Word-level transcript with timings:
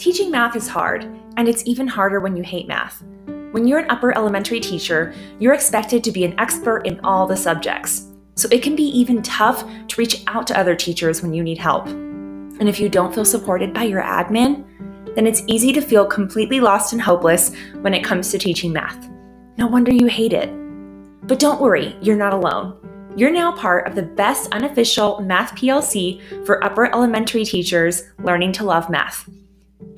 Teaching 0.00 0.30
math 0.30 0.56
is 0.56 0.66
hard, 0.66 1.04
and 1.36 1.46
it's 1.46 1.62
even 1.66 1.86
harder 1.86 2.20
when 2.20 2.34
you 2.34 2.42
hate 2.42 2.66
math. 2.66 3.04
When 3.50 3.66
you're 3.66 3.80
an 3.80 3.90
upper 3.90 4.16
elementary 4.16 4.58
teacher, 4.58 5.14
you're 5.38 5.52
expected 5.52 6.02
to 6.02 6.10
be 6.10 6.24
an 6.24 6.40
expert 6.40 6.86
in 6.86 6.98
all 7.00 7.26
the 7.26 7.36
subjects. 7.36 8.06
So 8.34 8.48
it 8.50 8.62
can 8.62 8.74
be 8.74 8.84
even 8.98 9.20
tough 9.20 9.62
to 9.88 10.00
reach 10.00 10.22
out 10.26 10.46
to 10.46 10.58
other 10.58 10.74
teachers 10.74 11.20
when 11.20 11.34
you 11.34 11.42
need 11.42 11.58
help. 11.58 11.86
And 11.86 12.66
if 12.66 12.80
you 12.80 12.88
don't 12.88 13.14
feel 13.14 13.26
supported 13.26 13.74
by 13.74 13.82
your 13.82 14.02
admin, 14.02 14.64
then 15.14 15.26
it's 15.26 15.42
easy 15.46 15.70
to 15.74 15.82
feel 15.82 16.06
completely 16.06 16.60
lost 16.60 16.94
and 16.94 17.02
hopeless 17.02 17.54
when 17.82 17.92
it 17.92 18.02
comes 18.02 18.30
to 18.30 18.38
teaching 18.38 18.72
math. 18.72 19.06
No 19.58 19.66
wonder 19.66 19.92
you 19.92 20.06
hate 20.06 20.32
it. 20.32 20.48
But 21.24 21.38
don't 21.38 21.60
worry, 21.60 21.94
you're 22.00 22.16
not 22.16 22.32
alone. 22.32 22.74
You're 23.16 23.32
now 23.32 23.52
part 23.52 23.86
of 23.86 23.96
the 23.96 24.04
best 24.04 24.50
unofficial 24.52 25.20
math 25.20 25.54
PLC 25.56 26.46
for 26.46 26.64
upper 26.64 26.86
elementary 26.86 27.44
teachers 27.44 28.04
learning 28.18 28.52
to 28.52 28.64
love 28.64 28.88
math. 28.88 29.28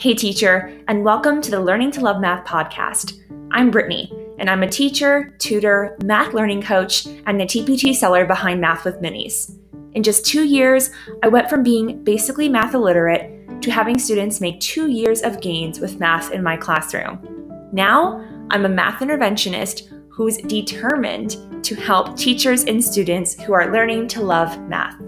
Hey, 0.02 0.15
teacher, 0.15 0.77
and 0.88 1.05
welcome 1.05 1.41
to 1.41 1.51
the 1.52 1.61
Learning 1.61 1.92
to 1.92 2.01
Love 2.01 2.20
Math 2.20 2.45
podcast. 2.45 3.23
I'm 3.52 3.70
Brittany, 3.70 4.12
and 4.37 4.51
I'm 4.51 4.65
a 4.65 4.69
teacher, 4.69 5.33
tutor, 5.38 5.97
math 6.02 6.34
learning 6.34 6.62
coach, 6.62 7.06
and 7.06 7.38
the 7.38 7.45
TPT 7.45 7.95
seller 7.95 8.27
behind 8.27 8.60
Math 8.60 8.84
with 8.84 9.01
Minis. 9.01 9.57
In 9.93 10.02
just 10.02 10.27
two 10.27 10.43
years, 10.43 10.91
I 11.23 11.29
went 11.29 11.48
from 11.48 11.62
being 11.62 12.02
basically 12.02 12.48
math 12.48 12.74
illiterate 12.74 13.62
to 13.62 13.70
having 13.70 13.96
students 13.96 14.41
make 14.41 14.59
two 14.59 14.91
years 14.91 15.23
of 15.23 15.41
gains 15.41 15.79
with 15.79 16.01
math 16.01 16.32
in 16.32 16.43
my 16.43 16.57
classroom. 16.57 17.71
Now, 17.73 18.27
I'm 18.51 18.65
a 18.65 18.69
math 18.69 19.02
interventionist 19.02 19.88
who's 20.09 20.38
determined 20.38 21.65
to 21.65 21.77
help 21.77 22.16
teachers 22.16 22.65
and 22.65 22.82
students 22.82 23.41
who 23.41 23.52
are 23.52 23.73
learning 23.73 24.09
to 24.09 24.21
love 24.21 24.60
math. 24.62 25.01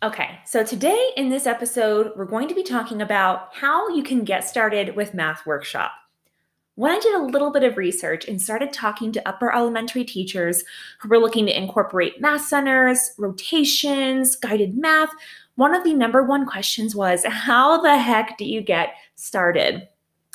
Okay, 0.00 0.38
so 0.44 0.62
today 0.62 1.10
in 1.16 1.28
this 1.28 1.44
episode, 1.44 2.12
we're 2.14 2.24
going 2.24 2.46
to 2.46 2.54
be 2.54 2.62
talking 2.62 3.02
about 3.02 3.48
how 3.52 3.88
you 3.88 4.04
can 4.04 4.22
get 4.22 4.48
started 4.48 4.94
with 4.94 5.12
Math 5.12 5.44
Workshop. 5.44 5.90
When 6.76 6.92
I 6.92 7.00
did 7.00 7.16
a 7.16 7.24
little 7.24 7.50
bit 7.50 7.64
of 7.64 7.76
research 7.76 8.28
and 8.28 8.40
started 8.40 8.72
talking 8.72 9.10
to 9.10 9.28
upper 9.28 9.52
elementary 9.52 10.04
teachers 10.04 10.62
who 11.00 11.08
were 11.08 11.18
looking 11.18 11.46
to 11.46 11.58
incorporate 11.58 12.20
math 12.20 12.42
centers, 12.42 13.10
rotations, 13.18 14.36
guided 14.36 14.78
math, 14.78 15.10
one 15.56 15.74
of 15.74 15.82
the 15.82 15.94
number 15.94 16.22
one 16.22 16.46
questions 16.46 16.94
was 16.94 17.24
how 17.24 17.82
the 17.82 17.98
heck 17.98 18.38
do 18.38 18.44
you 18.44 18.60
get 18.60 18.94
started? 19.16 19.88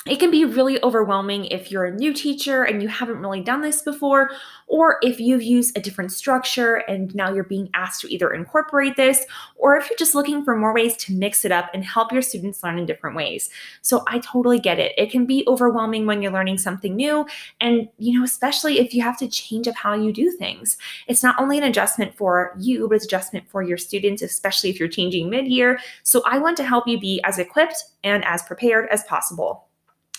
It 0.06 0.20
can 0.20 0.30
be 0.30 0.44
really 0.44 0.82
overwhelming 0.82 1.46
if 1.46 1.70
you're 1.70 1.86
a 1.86 1.94
new 1.94 2.12
teacher 2.12 2.64
and 2.64 2.82
you 2.82 2.88
haven't 2.88 3.20
really 3.20 3.40
done 3.40 3.62
this 3.62 3.80
before, 3.80 4.30
or 4.66 4.98
if 5.02 5.18
you've 5.18 5.42
used 5.42 5.76
a 5.78 5.80
different 5.80 6.12
structure 6.12 6.76
and 6.76 7.14
now 7.14 7.32
you're 7.32 7.44
being 7.44 7.70
asked 7.72 8.02
to 8.02 8.12
either 8.12 8.34
incorporate 8.34 8.96
this, 8.96 9.24
or 9.56 9.76
if 9.76 9.88
you're 9.88 9.96
just 9.96 10.14
looking 10.14 10.44
for 10.44 10.56
more 10.56 10.74
ways 10.74 10.94
to 10.98 11.14
mix 11.14 11.44
it 11.46 11.52
up 11.52 11.70
and 11.72 11.84
help 11.84 12.12
your 12.12 12.20
students 12.20 12.62
learn 12.62 12.78
in 12.78 12.84
different 12.84 13.16
ways. 13.16 13.48
So 13.80 14.04
I 14.06 14.18
totally 14.18 14.58
get 14.58 14.78
it. 14.78 14.92
It 14.98 15.10
can 15.10 15.24
be 15.24 15.42
overwhelming 15.46 16.04
when 16.04 16.20
you're 16.20 16.32
learning 16.32 16.58
something 16.58 16.94
new, 16.94 17.26
and 17.60 17.88
you 17.96 18.18
know, 18.18 18.24
especially 18.24 18.80
if 18.80 18.92
you 18.92 19.02
have 19.02 19.18
to 19.18 19.28
change 19.28 19.68
up 19.68 19.74
how 19.74 19.94
you 19.94 20.12
do 20.12 20.30
things. 20.30 20.76
It's 21.08 21.22
not 21.22 21.40
only 21.40 21.56
an 21.56 21.64
adjustment 21.64 22.14
for 22.14 22.54
you, 22.58 22.88
but 22.88 22.96
it's 22.96 23.06
adjustment 23.06 23.48
for 23.48 23.62
your 23.62 23.78
students, 23.78 24.20
especially 24.20 24.68
if 24.68 24.78
you're 24.78 24.88
changing 24.88 25.30
mid-year. 25.30 25.78
So 26.02 26.22
I 26.26 26.38
want 26.38 26.58
to 26.58 26.64
help 26.64 26.86
you 26.86 27.00
be 27.00 27.22
as 27.24 27.38
equipped 27.38 27.84
and 28.02 28.22
as 28.26 28.42
prepared 28.42 28.88
as 28.90 29.02
possible. 29.04 29.68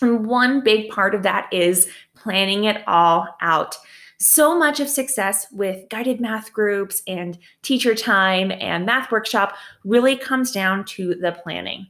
And 0.06 0.28
one 0.28 0.64
big 0.64 0.90
part 0.90 1.16
of 1.16 1.24
that 1.24 1.52
is 1.52 1.90
planning 2.16 2.66
it 2.66 2.84
all 2.88 3.28
out. 3.42 3.78
So 4.20 4.58
much 4.58 4.80
of 4.80 4.88
success 4.88 5.48
with 5.52 5.90
guided 5.90 6.22
math 6.22 6.54
groups 6.54 7.02
and 7.08 7.38
teacher 7.64 7.94
time 7.94 8.52
and 8.60 8.86
math 8.86 9.12
workshop 9.12 9.56
really 9.84 10.16
comes 10.16 10.52
down 10.52 10.86
to 10.86 11.16
the 11.16 11.34
planning. 11.34 11.88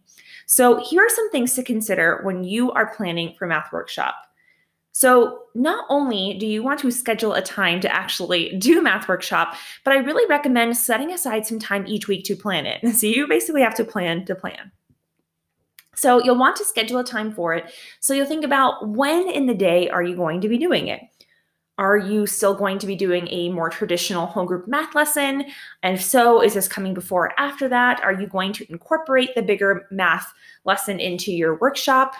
So, 0.48 0.84
here 0.84 1.02
are 1.02 1.10
some 1.10 1.32
things 1.32 1.54
to 1.56 1.64
consider 1.64 2.22
when 2.24 2.44
you 2.44 2.72
are 2.72 2.94
planning 2.96 3.34
for 3.38 3.48
math 3.48 3.72
workshop. 3.72 4.16
So, 4.92 5.44
not 5.56 5.86
only 5.90 6.38
do 6.40 6.46
you 6.46 6.64
want 6.64 6.80
to 6.82 6.92
schedule 6.92 7.34
a 7.34 7.42
time 7.42 7.80
to 7.82 7.94
actually 7.94 8.56
do 8.58 8.82
math 8.82 9.08
workshop, 9.08 9.56
but 9.84 9.94
I 9.94 9.98
really 9.98 10.26
recommend 10.28 10.78
setting 10.78 11.12
aside 11.12 11.46
some 11.48 11.60
time 11.60 11.86
each 11.88 12.08
week 12.08 12.24
to 12.26 12.36
plan 12.36 12.66
it. 12.66 12.82
So, 12.96 13.08
you 13.08 13.28
basically 13.28 13.62
have 13.62 13.76
to 13.76 13.84
plan 13.84 14.26
to 14.26 14.36
plan. 14.36 14.72
So 16.06 16.24
you'll 16.24 16.38
want 16.38 16.56
to 16.58 16.66
schedule 16.66 17.00
a 17.00 17.04
time 17.04 17.34
for 17.34 17.56
it. 17.56 17.74
So 18.00 18.14
you'll 18.14 18.28
think 18.28 18.46
about 18.46 18.90
when 18.90 19.28
in 19.28 19.48
the 19.48 19.56
day 19.56 19.90
are 19.90 20.04
you 20.04 20.16
going 20.16 20.40
to 20.42 20.48
be 20.48 20.60
doing 20.60 20.88
it? 20.88 21.02
Are 21.80 21.98
you 21.98 22.28
still 22.28 22.54
going 22.54 22.78
to 22.78 22.86
be 22.86 22.96
doing 22.96 23.28
a 23.32 23.50
more 23.50 23.72
traditional 23.72 24.28
whole 24.28 24.46
group 24.46 24.68
math 24.68 24.94
lesson? 24.94 25.46
And 25.82 25.96
if 25.96 26.04
so, 26.04 26.44
is 26.44 26.54
this 26.54 26.68
coming 26.68 26.94
before 26.94 27.30
or 27.30 27.40
after 27.40 27.68
that? 27.70 28.04
Are 28.04 28.14
you 28.14 28.28
going 28.28 28.54
to 28.54 28.72
incorporate 28.72 29.34
the 29.34 29.42
bigger 29.42 29.88
math 29.90 30.32
lesson 30.64 31.00
into 31.00 31.32
your 31.32 31.58
workshop? 31.58 32.14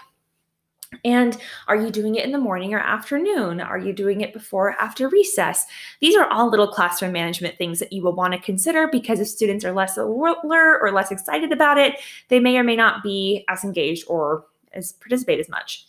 And 1.04 1.36
are 1.68 1.76
you 1.76 1.90
doing 1.90 2.14
it 2.14 2.24
in 2.24 2.32
the 2.32 2.38
morning 2.38 2.74
or 2.74 2.78
afternoon? 2.78 3.60
Are 3.60 3.78
you 3.78 3.92
doing 3.92 4.20
it 4.20 4.32
before 4.32 4.70
or 4.70 4.80
after 4.80 5.08
recess? 5.08 5.64
These 6.00 6.16
are 6.16 6.28
all 6.30 6.50
little 6.50 6.68
classroom 6.68 7.12
management 7.12 7.58
things 7.58 7.78
that 7.80 7.92
you 7.92 8.02
will 8.02 8.14
want 8.14 8.34
to 8.34 8.40
consider 8.40 8.88
because 8.88 9.20
if 9.20 9.28
students 9.28 9.64
are 9.64 9.72
less 9.72 9.96
alert 9.96 10.78
or 10.80 10.92
less 10.92 11.10
excited 11.10 11.52
about 11.52 11.78
it, 11.78 11.94
they 12.28 12.40
may 12.40 12.56
or 12.56 12.64
may 12.64 12.76
not 12.76 13.02
be 13.02 13.44
as 13.48 13.64
engaged 13.64 14.06
or 14.08 14.46
as 14.72 14.92
participate 14.92 15.40
as 15.40 15.48
much. 15.48 15.86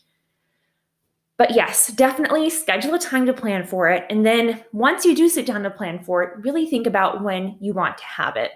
But 1.37 1.53
yes, 1.55 1.87
definitely 1.87 2.49
schedule 2.49 2.95
a 2.95 2.99
time 2.99 3.27
to 3.27 3.33
plan 3.33 3.63
for 3.63 3.89
it. 3.89 4.05
And 4.09 4.25
then 4.25 4.63
once 4.73 5.05
you 5.05 5.15
do 5.15 5.29
sit 5.29 5.45
down 5.45 5.61
to 5.63 5.69
plan 5.69 6.03
for 6.03 6.23
it, 6.23 6.37
really 6.37 6.65
think 6.65 6.87
about 6.87 7.23
when 7.23 7.57
you 7.59 7.73
want 7.73 7.97
to 7.99 8.03
have 8.05 8.35
it. 8.35 8.51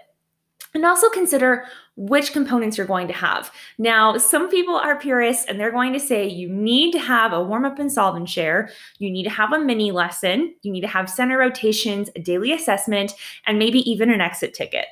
And 0.74 0.86
also 0.86 1.10
consider 1.10 1.64
which 1.96 2.32
components 2.32 2.78
you're 2.78 2.86
going 2.86 3.06
to 3.08 3.12
have. 3.12 3.52
Now, 3.76 4.16
some 4.16 4.48
people 4.48 4.74
are 4.74 4.98
purists 4.98 5.44
and 5.46 5.60
they're 5.60 5.70
going 5.70 5.92
to 5.92 6.00
say 6.00 6.26
you 6.26 6.48
need 6.48 6.92
to 6.92 6.98
have 6.98 7.34
a 7.34 7.42
warm 7.42 7.66
up 7.66 7.78
and 7.78 7.92
solve 7.92 8.16
and 8.16 8.28
share, 8.28 8.70
you 8.98 9.10
need 9.10 9.24
to 9.24 9.30
have 9.30 9.52
a 9.52 9.60
mini 9.60 9.92
lesson, 9.92 10.54
you 10.62 10.72
need 10.72 10.80
to 10.80 10.86
have 10.86 11.10
center 11.10 11.36
rotations, 11.36 12.08
a 12.16 12.20
daily 12.20 12.52
assessment, 12.52 13.12
and 13.46 13.58
maybe 13.58 13.78
even 13.90 14.10
an 14.10 14.22
exit 14.22 14.54
ticket. 14.54 14.86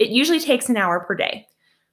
It 0.00 0.08
usually 0.08 0.40
takes 0.40 0.68
an 0.68 0.76
hour 0.76 1.00
per 1.00 1.14
day. 1.14 1.46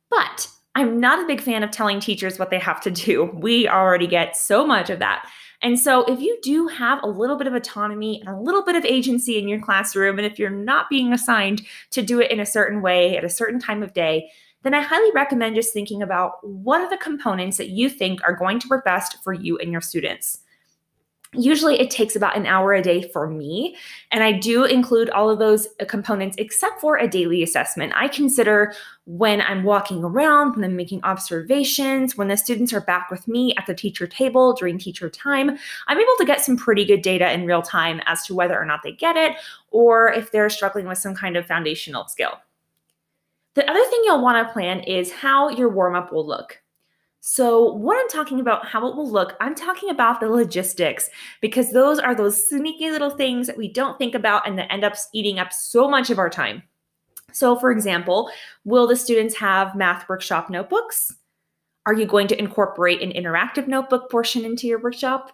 But 0.10 0.48
I'm 0.74 1.00
not 1.00 1.24
a 1.24 1.28
big 1.28 1.42
fan 1.42 1.64
of 1.64 1.72
telling 1.72 2.00
teachers 2.00 2.40
what 2.40 2.50
they 2.50 2.60
have 2.60 2.80
to 2.82 2.92
do. 2.92 3.26
We 3.34 3.68
already 3.68 4.08
get 4.08 4.38
so 4.38 4.66
much 4.66 4.90
of 4.90 5.00
that. 5.00 5.28
And 5.64 5.80
so, 5.80 6.04
if 6.06 6.20
you 6.20 6.38
do 6.44 6.68
have 6.68 7.02
a 7.02 7.08
little 7.08 7.36
bit 7.36 7.48
of 7.48 7.56
autonomy 7.56 8.20
and 8.20 8.30
a 8.30 8.40
little 8.40 8.64
bit 8.64 8.76
of 8.76 8.86
agency 8.86 9.40
in 9.40 9.48
your 9.48 9.60
classroom, 9.60 10.20
and 10.20 10.26
if 10.26 10.38
you're 10.38 10.50
not 10.50 10.90
being 10.90 11.14
assigned 11.14 11.64
to 11.92 12.04
do 12.04 12.20
it 12.20 12.30
in 12.32 12.40
a 12.40 12.46
certain 12.46 12.82
way 12.82 13.18
at 13.18 13.24
a 13.24 13.30
certain 13.30 13.60
time 13.60 13.82
of 13.82 13.94
day, 13.94 14.30
then 14.64 14.74
I 14.74 14.82
highly 14.82 15.12
recommend 15.14 15.56
just 15.56 15.74
thinking 15.74 16.02
about 16.04 16.46
what 16.46 16.82
are 16.82 16.90
the 16.90 16.98
components 16.98 17.58
that 17.58 17.70
you 17.70 17.90
think 17.90 18.22
are 18.24 18.36
going 18.36 18.60
to 18.60 18.68
work 18.68 18.86
best 18.86 19.24
for 19.24 19.34
you 19.34 19.58
and 19.58 19.72
your 19.72 19.82
students. 19.82 20.40
Usually 21.38 21.80
it 21.80 21.92
takes 21.92 22.16
about 22.16 22.36
an 22.36 22.46
hour 22.46 22.74
a 22.74 22.82
day 22.82 23.10
for 23.10 23.28
me. 23.28 23.78
And 24.12 24.24
I 24.24 24.32
do 24.32 24.66
include 24.66 25.10
all 25.12 25.30
of 25.30 25.40
those 25.40 25.68
uh, 25.80 25.86
components 25.86 26.36
except 26.40 26.82
for 26.82 26.98
a 26.98 27.08
daily 27.08 27.44
assessment. 27.44 27.94
I 27.96 28.08
consider 28.08 28.74
when 29.06 29.42
I'm 29.42 29.64
walking 29.64 30.04
around, 30.04 30.56
when 30.56 30.66
I'm 30.66 30.76
making 30.76 31.04
observations, 31.04 32.18
when 32.18 32.28
the 32.28 32.36
students 32.36 32.74
are 32.74 32.82
back 32.82 33.10
with 33.12 33.28
me 33.28 33.54
at 33.56 33.66
the 33.68 33.74
teacher 33.74 34.08
table 34.08 34.54
during 34.54 34.78
teacher 34.78 35.10
time, 35.10 35.58
I'm 35.88 35.98
able 35.98 36.16
to 36.18 36.26
get 36.26 36.42
some 36.42 36.58
pretty 36.58 36.84
good 36.84 37.02
data 37.02 37.32
in 37.32 37.46
real 37.46 37.62
time 37.62 38.02
as 38.06 38.26
to 38.26 38.36
whether 38.36 38.60
or 38.60 38.66
not 38.66 38.82
they 38.84 38.92
get 38.92 39.16
it 39.16 39.38
or 39.72 40.12
if 40.12 40.32
they're 40.32 40.50
struggling 40.50 40.88
with 40.88 40.98
some 40.98 41.16
kind 41.16 41.38
of 41.38 41.46
foundational 41.46 42.08
skill. 42.08 42.34
The 43.54 43.70
other 43.70 43.84
thing 43.86 44.02
you'll 44.04 44.22
want 44.22 44.46
to 44.46 44.54
plan 44.54 44.82
is 44.82 45.12
how 45.12 45.50
your 45.50 45.70
warm 45.70 45.96
up 45.96 46.12
will 46.12 46.28
look. 46.28 46.62
So, 47.20 47.74
what 47.74 47.98
I'm 47.98 48.10
talking 48.10 48.40
about, 48.40 48.66
how 48.66 48.88
it 48.88 48.96
will 48.96 49.10
look, 49.10 49.36
I'm 49.42 49.56
talking 49.56 49.90
about 49.90 50.20
the 50.20 50.30
logistics 50.30 51.10
because 51.42 51.72
those 51.72 52.00
are 52.00 52.16
those 52.16 52.48
sneaky 52.48 52.90
little 52.90 53.10
things 53.10 53.48
that 53.48 53.58
we 53.58 53.68
don't 53.72 53.98
think 53.98 54.16
about 54.16 54.48
and 54.48 54.58
that 54.58 54.72
end 54.72 54.84
up 54.84 54.94
eating 55.14 55.40
up 55.40 55.52
so 55.52 55.90
much 55.90 56.10
of 56.10 56.20
our 56.20 56.30
time. 56.30 56.64
So, 57.34 57.56
for 57.56 57.72
example, 57.72 58.30
will 58.64 58.88
the 58.88 58.96
students 58.96 59.36
have 59.36 59.76
math 59.76 60.08
workshop 60.08 60.50
notebooks? 60.50 61.14
Are 61.86 61.94
you 61.94 62.06
going 62.06 62.28
to 62.28 62.40
incorporate 62.40 63.02
an 63.02 63.12
interactive 63.12 63.68
notebook 63.68 64.10
portion 64.10 64.46
into 64.46 64.68
your 64.68 64.80
workshop? 64.80 65.32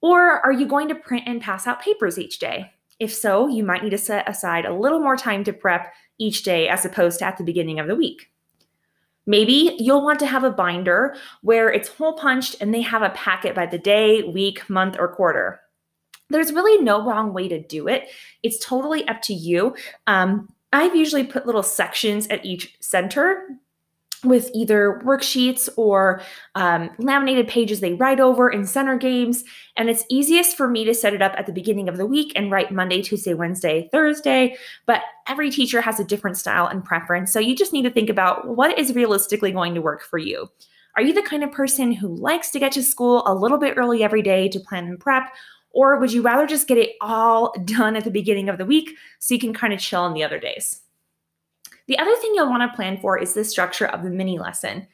Or 0.00 0.40
are 0.44 0.52
you 0.52 0.66
going 0.66 0.88
to 0.88 0.94
print 0.94 1.24
and 1.26 1.40
pass 1.40 1.66
out 1.66 1.82
papers 1.82 2.18
each 2.18 2.38
day? 2.38 2.72
If 3.00 3.14
so, 3.14 3.46
you 3.48 3.64
might 3.64 3.82
need 3.82 3.90
to 3.90 3.98
set 3.98 4.28
aside 4.28 4.64
a 4.64 4.74
little 4.74 5.00
more 5.00 5.16
time 5.16 5.44
to 5.44 5.52
prep 5.52 5.92
each 6.18 6.42
day 6.42 6.68
as 6.68 6.84
opposed 6.84 7.20
to 7.20 7.24
at 7.24 7.36
the 7.36 7.44
beginning 7.44 7.78
of 7.78 7.86
the 7.86 7.94
week. 7.96 8.30
Maybe 9.28 9.76
you'll 9.78 10.02
want 10.02 10.18
to 10.20 10.26
have 10.26 10.42
a 10.42 10.50
binder 10.50 11.14
where 11.42 11.70
it's 11.70 11.90
hole 11.90 12.14
punched 12.14 12.56
and 12.62 12.72
they 12.72 12.80
have 12.80 13.02
a 13.02 13.10
packet 13.10 13.54
by 13.54 13.66
the 13.66 13.78
day, 13.78 14.22
week, 14.22 14.68
month, 14.70 14.96
or 14.98 15.06
quarter. 15.06 15.60
There's 16.30 16.50
really 16.50 16.82
no 16.82 17.04
wrong 17.04 17.34
way 17.34 17.46
to 17.46 17.62
do 17.62 17.88
it. 17.88 18.08
It's 18.42 18.64
totally 18.64 19.06
up 19.06 19.20
to 19.22 19.34
you. 19.34 19.76
Um, 20.06 20.48
I've 20.72 20.96
usually 20.96 21.24
put 21.24 21.44
little 21.44 21.62
sections 21.62 22.26
at 22.28 22.44
each 22.44 22.74
center 22.80 23.50
with 24.24 24.50
either 24.54 25.00
worksheets 25.04 25.68
or 25.76 26.20
um, 26.54 26.90
laminated 26.98 27.48
pages 27.48 27.80
they 27.80 27.94
write 27.94 28.20
over 28.20 28.48
in 28.50 28.66
center 28.66 28.96
games. 28.96 29.44
And 29.76 29.88
it's 29.88 30.04
easiest 30.08 30.56
for 30.56 30.68
me 30.68 30.84
to 30.84 30.94
set 30.94 31.14
it 31.14 31.22
up 31.22 31.32
at 31.36 31.46
the 31.46 31.52
beginning 31.52 31.88
of 31.88 31.96
the 31.96 32.06
week 32.06 32.32
and 32.34 32.50
write 32.50 32.72
Monday, 32.72 33.02
Tuesday, 33.02 33.34
Wednesday, 33.34 33.88
Thursday. 33.92 34.56
But 34.86 35.02
every 35.28 35.50
teacher 35.50 35.80
has 35.80 36.00
a 36.00 36.04
different 36.04 36.36
style 36.36 36.66
and 36.66 36.84
preference. 36.84 37.32
So 37.32 37.40
you 37.40 37.54
just 37.54 37.72
need 37.72 37.82
to 37.82 37.90
think 37.90 38.10
about 38.10 38.48
what 38.48 38.78
is 38.78 38.94
realistically 38.94 39.52
going 39.52 39.74
to 39.74 39.82
work 39.82 40.02
for 40.02 40.18
you. 40.18 40.48
Are 40.96 41.02
you 41.02 41.12
the 41.12 41.22
kind 41.22 41.44
of 41.44 41.52
person 41.52 41.92
who 41.92 42.08
likes 42.08 42.50
to 42.50 42.58
get 42.58 42.72
to 42.72 42.82
school 42.82 43.22
a 43.26 43.34
little 43.34 43.58
bit 43.58 43.76
early 43.76 44.02
every 44.02 44.22
day 44.22 44.48
to 44.48 44.58
plan 44.58 44.86
and 44.86 44.98
prep? 44.98 45.32
Or 45.70 45.98
would 45.98 46.12
you 46.12 46.22
rather 46.22 46.46
just 46.46 46.66
get 46.66 46.78
it 46.78 46.96
all 47.00 47.54
done 47.64 47.94
at 47.94 48.04
the 48.04 48.10
beginning 48.10 48.48
of 48.48 48.58
the 48.58 48.64
week 48.64 48.96
so 49.20 49.34
you 49.34 49.40
can 49.40 49.54
kind 49.54 49.72
of 49.72 49.78
chill 49.78 50.00
on 50.00 50.14
the 50.14 50.24
other 50.24 50.40
days? 50.40 50.80
The 51.88 51.98
other 51.98 52.14
thing 52.16 52.32
you'll 52.34 52.50
want 52.50 52.70
to 52.70 52.76
plan 52.76 52.98
for 53.00 53.18
is 53.18 53.34
the 53.34 53.44
structure 53.44 53.86
of 53.86 54.02
the 54.02 54.10
mini 54.10 54.38
lesson. 54.38 54.86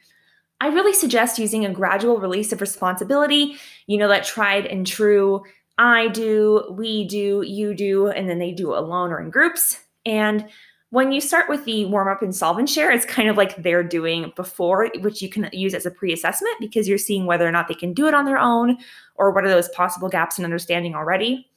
I 0.61 0.67
really 0.67 0.93
suggest 0.93 1.37
using 1.37 1.65
a 1.65 1.73
gradual 1.73 2.19
release 2.19 2.51
of 2.51 2.61
responsibility, 2.61 3.57
you 3.87 3.97
know, 3.97 4.07
that 4.07 4.23
tried 4.23 4.65
and 4.65 4.87
true 4.87 5.43
I 5.77 6.07
do, 6.07 6.63
we 6.71 7.05
do, 7.05 7.43
you 7.45 7.73
do, 7.73 8.07
and 8.07 8.29
then 8.29 8.39
they 8.39 8.51
do 8.51 8.73
alone 8.73 9.11
or 9.11 9.19
in 9.19 9.29
groups. 9.29 9.81
And 10.05 10.47
when 10.91 11.11
you 11.11 11.19
start 11.19 11.49
with 11.49 11.65
the 11.65 11.85
warm 11.85 12.07
up 12.07 12.21
and 12.21 12.33
solve 12.33 12.57
and 12.57 12.69
share, 12.69 12.91
it's 12.91 13.05
kind 13.05 13.27
of 13.27 13.35
like 13.35 13.57
they're 13.57 13.83
doing 13.83 14.31
before, 14.35 14.89
which 15.01 15.21
you 15.21 15.27
can 15.27 15.49
use 15.51 15.73
as 15.73 15.85
a 15.85 15.91
pre 15.91 16.13
assessment 16.13 16.55
because 16.59 16.87
you're 16.87 16.97
seeing 16.97 17.25
whether 17.25 17.45
or 17.45 17.51
not 17.51 17.67
they 17.67 17.73
can 17.73 17.93
do 17.93 18.07
it 18.07 18.13
on 18.13 18.23
their 18.23 18.37
own 18.37 18.77
or 19.15 19.31
what 19.31 19.43
are 19.43 19.49
those 19.49 19.67
possible 19.69 20.07
gaps 20.07 20.39
in 20.39 20.45
understanding 20.45 20.95
already. 20.95 21.49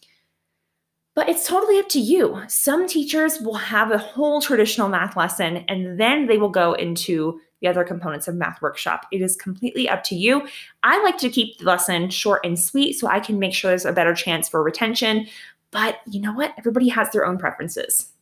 But 1.18 1.28
it's 1.28 1.48
totally 1.48 1.80
up 1.80 1.88
to 1.88 1.98
you. 1.98 2.40
Some 2.46 2.86
teachers 2.86 3.40
will 3.40 3.54
have 3.54 3.90
a 3.90 3.98
whole 3.98 4.40
traditional 4.40 4.88
math 4.88 5.16
lesson 5.16 5.64
and 5.66 5.98
then 5.98 6.28
they 6.28 6.38
will 6.38 6.48
go 6.48 6.74
into 6.74 7.40
the 7.60 7.66
other 7.66 7.82
components 7.82 8.28
of 8.28 8.36
math 8.36 8.62
workshop. 8.62 9.04
It 9.10 9.20
is 9.20 9.34
completely 9.34 9.88
up 9.88 10.04
to 10.04 10.14
you. 10.14 10.46
I 10.84 11.02
like 11.02 11.18
to 11.18 11.28
keep 11.28 11.58
the 11.58 11.64
lesson 11.64 12.10
short 12.10 12.46
and 12.46 12.56
sweet 12.56 12.92
so 12.92 13.08
I 13.08 13.18
can 13.18 13.40
make 13.40 13.52
sure 13.52 13.72
there's 13.72 13.84
a 13.84 13.92
better 13.92 14.14
chance 14.14 14.48
for 14.48 14.62
retention. 14.62 15.26
But 15.72 15.98
you 16.06 16.20
know 16.20 16.34
what? 16.34 16.54
Everybody 16.56 16.86
has 16.90 17.10
their 17.10 17.26
own 17.26 17.36
preferences. 17.36 18.12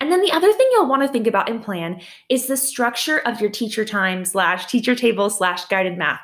And 0.00 0.12
then 0.12 0.22
the 0.22 0.30
other 0.30 0.52
thing 0.52 0.68
you'll 0.70 0.88
want 0.88 1.02
to 1.02 1.08
think 1.08 1.26
about 1.26 1.50
and 1.50 1.60
plan 1.60 2.00
is 2.28 2.46
the 2.46 2.56
structure 2.56 3.18
of 3.18 3.40
your 3.40 3.50
teacher 3.50 3.84
time 3.84 4.24
slash 4.24 4.66
teacher 4.66 4.94
table 4.94 5.28
slash 5.28 5.64
guided 5.64 5.98
math. 5.98 6.20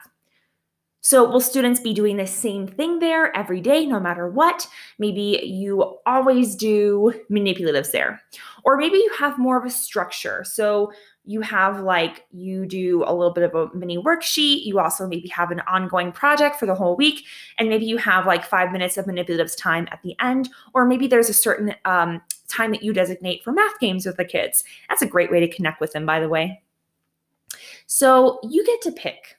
So, 1.05 1.29
will 1.29 1.41
students 1.41 1.81
be 1.81 1.93
doing 1.93 2.17
the 2.17 2.29
same 2.29 2.69
thing 2.69 3.01
there 3.01 3.37
every 3.37 3.61
day, 3.61 3.85
no 3.87 3.99
matter 3.99 4.29
what? 4.29 4.69
Maybe 5.01 5.41
you 5.43 5.99
always 6.07 6.55
do 6.55 7.13
manipulatives 7.29 7.91
there. 7.91 8.23
Or 8.63 8.77
maybe 8.77 8.99
you 8.99 9.11
have 9.19 9.37
more 9.37 9.59
of 9.59 9.65
a 9.65 9.71
structure. 9.71 10.45
So, 10.45 10.93
you 11.25 11.41
have 11.41 11.81
like 11.81 12.25
you 12.31 12.67
do 12.67 13.03
a 13.05 13.15
little 13.15 13.33
bit 13.33 13.43
of 13.43 13.55
a 13.55 13.77
mini 13.77 13.99
worksheet. 13.99 14.65
You 14.65 14.79
also 14.79 15.09
maybe 15.09 15.27
have 15.29 15.51
an 15.51 15.61
ongoing 15.67 16.13
project 16.13 16.57
for 16.57 16.67
the 16.67 16.75
whole 16.75 16.97
week. 16.97 17.25
And 17.59 17.69
maybe 17.69 17.85
you 17.85 17.97
have 17.97 18.25
like 18.25 18.45
five 18.45 18.71
minutes 18.71 18.97
of 18.97 19.07
manipulatives 19.07 19.57
time 19.57 19.89
at 19.91 20.01
the 20.05 20.15
end. 20.21 20.51
Or 20.73 20.85
maybe 20.85 21.09
there's 21.09 21.29
a 21.29 21.35
certain 21.35 21.75
um, 21.85 22.23
time 22.47 22.71
that 22.71 22.85
you 22.85 22.93
designate 22.93 23.43
for 23.43 23.53
math 23.53 23.79
games 23.81 24.07
with 24.07 24.19
the 24.19 24.25
kids. 24.25 24.63
That's 24.89 25.03
a 25.03 25.07
great 25.07 25.33
way 25.33 25.41
to 25.41 25.49
connect 25.49 25.81
with 25.81 25.93
them, 25.93 26.07
by 26.07 26.21
the 26.21 26.29
way. 26.29 26.63
So, 27.87 28.39
you 28.45 28.65
get 28.65 28.81
to 28.83 28.93
pick 28.93 29.37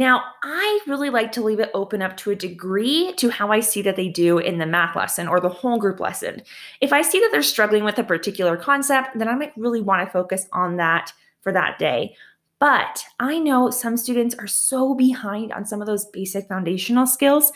now, 0.00 0.24
I 0.42 0.80
really 0.86 1.10
like 1.10 1.30
to 1.32 1.42
leave 1.42 1.60
it 1.60 1.70
open 1.74 2.00
up 2.00 2.16
to 2.16 2.30
a 2.30 2.34
degree 2.34 3.12
to 3.18 3.28
how 3.28 3.52
I 3.52 3.60
see 3.60 3.82
that 3.82 3.96
they 3.96 4.08
do 4.08 4.38
in 4.38 4.56
the 4.56 4.64
math 4.64 4.96
lesson 4.96 5.28
or 5.28 5.40
the 5.40 5.50
whole 5.50 5.78
group 5.78 6.00
lesson. 6.00 6.40
If 6.80 6.90
I 6.90 7.02
see 7.02 7.20
that 7.20 7.28
they're 7.30 7.42
struggling 7.42 7.84
with 7.84 7.98
a 7.98 8.02
particular 8.02 8.56
concept, 8.56 9.10
then 9.18 9.28
I 9.28 9.34
might 9.34 9.52
really 9.58 9.82
want 9.82 10.02
to 10.02 10.10
focus 10.10 10.46
on 10.54 10.78
that 10.78 11.12
for 11.42 11.52
that 11.52 11.78
day. 11.78 12.16
But 12.58 13.04
I 13.18 13.40
know 13.40 13.68
some 13.68 13.98
students 13.98 14.34
are 14.36 14.46
so 14.46 14.94
behind 14.94 15.52
on 15.52 15.66
some 15.66 15.82
of 15.82 15.86
those 15.86 16.06
basic 16.06 16.48
foundational 16.48 17.06
skills 17.06 17.52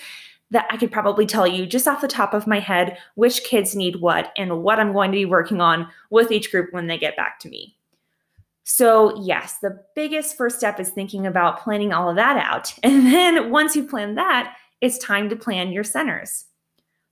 that 0.51 0.67
I 0.69 0.77
could 0.77 0.93
probably 0.93 1.25
tell 1.25 1.47
you 1.47 1.65
just 1.65 1.89
off 1.89 2.03
the 2.03 2.09
top 2.09 2.35
of 2.35 2.47
my 2.47 2.61
head 2.61 2.99
which 3.15 3.45
kids 3.45 3.75
need 3.75 4.03
what 4.03 4.31
and 4.37 4.63
what 4.63 4.79
I'm 4.79 4.93
going 4.93 5.13
to 5.13 5.17
be 5.17 5.25
working 5.25 5.63
on 5.63 5.89
with 6.11 6.31
each 6.31 6.51
group 6.51 6.75
when 6.75 6.89
they 6.89 6.99
get 6.99 7.17
back 7.17 7.41
to 7.41 7.49
me. 7.49 7.79
So, 8.65 9.23
yes, 9.23 9.59
the 9.59 9.79
biggest 9.95 10.37
first 10.37 10.57
step 10.57 10.81
is 10.81 10.89
thinking 10.91 11.27
about 11.27 11.61
planning 11.61 11.93
all 11.93 12.09
of 12.09 12.17
that 12.17 12.37
out. 12.39 12.75
And 12.83 13.13
then 13.13 13.51
once 13.51 13.77
you 13.77 13.85
plan 13.85 14.15
that, 14.15 14.57
it's 14.81 14.99
time 14.99 15.29
to 15.29 15.37
plan 15.37 15.71
your 15.71 15.85
centers. 15.85 16.47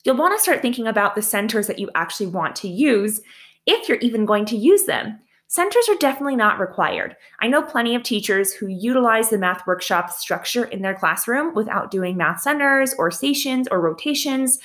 You'll 0.04 0.16
want 0.16 0.36
to 0.36 0.42
start 0.42 0.62
thinking 0.62 0.86
about 0.86 1.14
the 1.14 1.22
centers 1.22 1.66
that 1.68 1.78
you 1.78 1.90
actually 1.94 2.26
want 2.26 2.56
to 2.56 2.68
use 2.68 3.20
if 3.66 3.88
you're 3.88 3.98
even 3.98 4.24
going 4.24 4.46
to 4.46 4.56
use 4.56 4.84
them. 4.84 5.20
Centers 5.46 5.86
are 5.90 5.96
definitely 5.96 6.34
not 6.34 6.58
required. 6.58 7.14
I 7.40 7.46
know 7.48 7.62
plenty 7.62 7.94
of 7.94 8.02
teachers 8.02 8.54
who 8.54 8.68
utilize 8.68 9.28
the 9.28 9.36
math 9.36 9.66
workshop 9.66 10.10
structure 10.10 10.64
in 10.64 10.80
their 10.80 10.94
classroom 10.94 11.54
without 11.54 11.90
doing 11.90 12.16
math 12.16 12.40
centers 12.40 12.94
or 12.94 13.10
stations 13.10 13.68
or 13.70 13.80
rotations. 13.80 14.58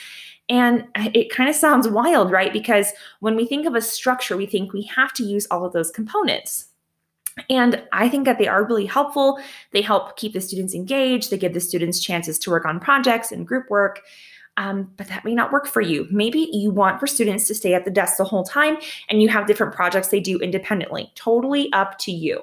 And 0.48 0.88
it 0.95 1.30
kind 1.30 1.50
of 1.50 1.57
sounds 1.57 1.89
wild, 1.89 2.31
right? 2.31 2.54
Because 2.54 2.94
when 3.19 3.36
we 3.36 3.45
think 3.45 3.68
of 3.68 3.75
a 3.75 3.81
structure, 3.81 4.38
we 4.38 4.45
think 4.45 4.72
we 4.72 4.84
have 4.84 5.12
to 5.16 5.24
use 5.24 5.45
all 5.51 5.66
of 5.66 5.74
those 5.74 5.92
components. 5.92 6.66
And 7.50 7.84
I 7.92 8.10
think 8.10 8.25
that 8.25 8.39
they 8.39 8.48
are 8.48 8.66
really 8.66 8.86
helpful. 8.86 9.39
They 9.72 9.81
help 9.81 10.18
keep 10.18 10.34
the 10.34 10.42
students 10.42 10.74
engaged, 10.74 11.31
they 11.31 11.38
give 11.38 11.54
the 11.54 11.60
students 11.60 12.00
chances 12.00 12.39
to 12.39 12.50
work 12.50 12.66
on 12.66 12.80
projects 12.80 13.31
and 13.31 13.48
group 13.48 13.69
work. 13.69 14.01
Um, 14.57 14.92
but 14.98 15.07
that 15.07 15.24
may 15.24 15.36
not 15.36 15.51
work 15.51 15.68
for 15.68 15.81
you. 15.81 16.07
Maybe 16.10 16.50
you 16.51 16.72
want 16.72 17.00
for 17.00 17.06
students 17.06 17.45
to 17.48 17.54
stay 17.54 17.75
at 17.75 17.86
the 17.86 17.92
desk 17.92 18.18
the 18.18 18.24
whole 18.24 18.44
time 18.44 18.78
and 19.07 19.22
you 19.22 19.30
have 19.30 19.45
different 19.45 19.75
projects 19.75 20.07
they 20.07 20.19
do 20.19 20.39
independently. 20.39 21.12
Totally 21.13 21.72
up 21.74 22.00
to 22.00 22.12
you. 22.12 22.42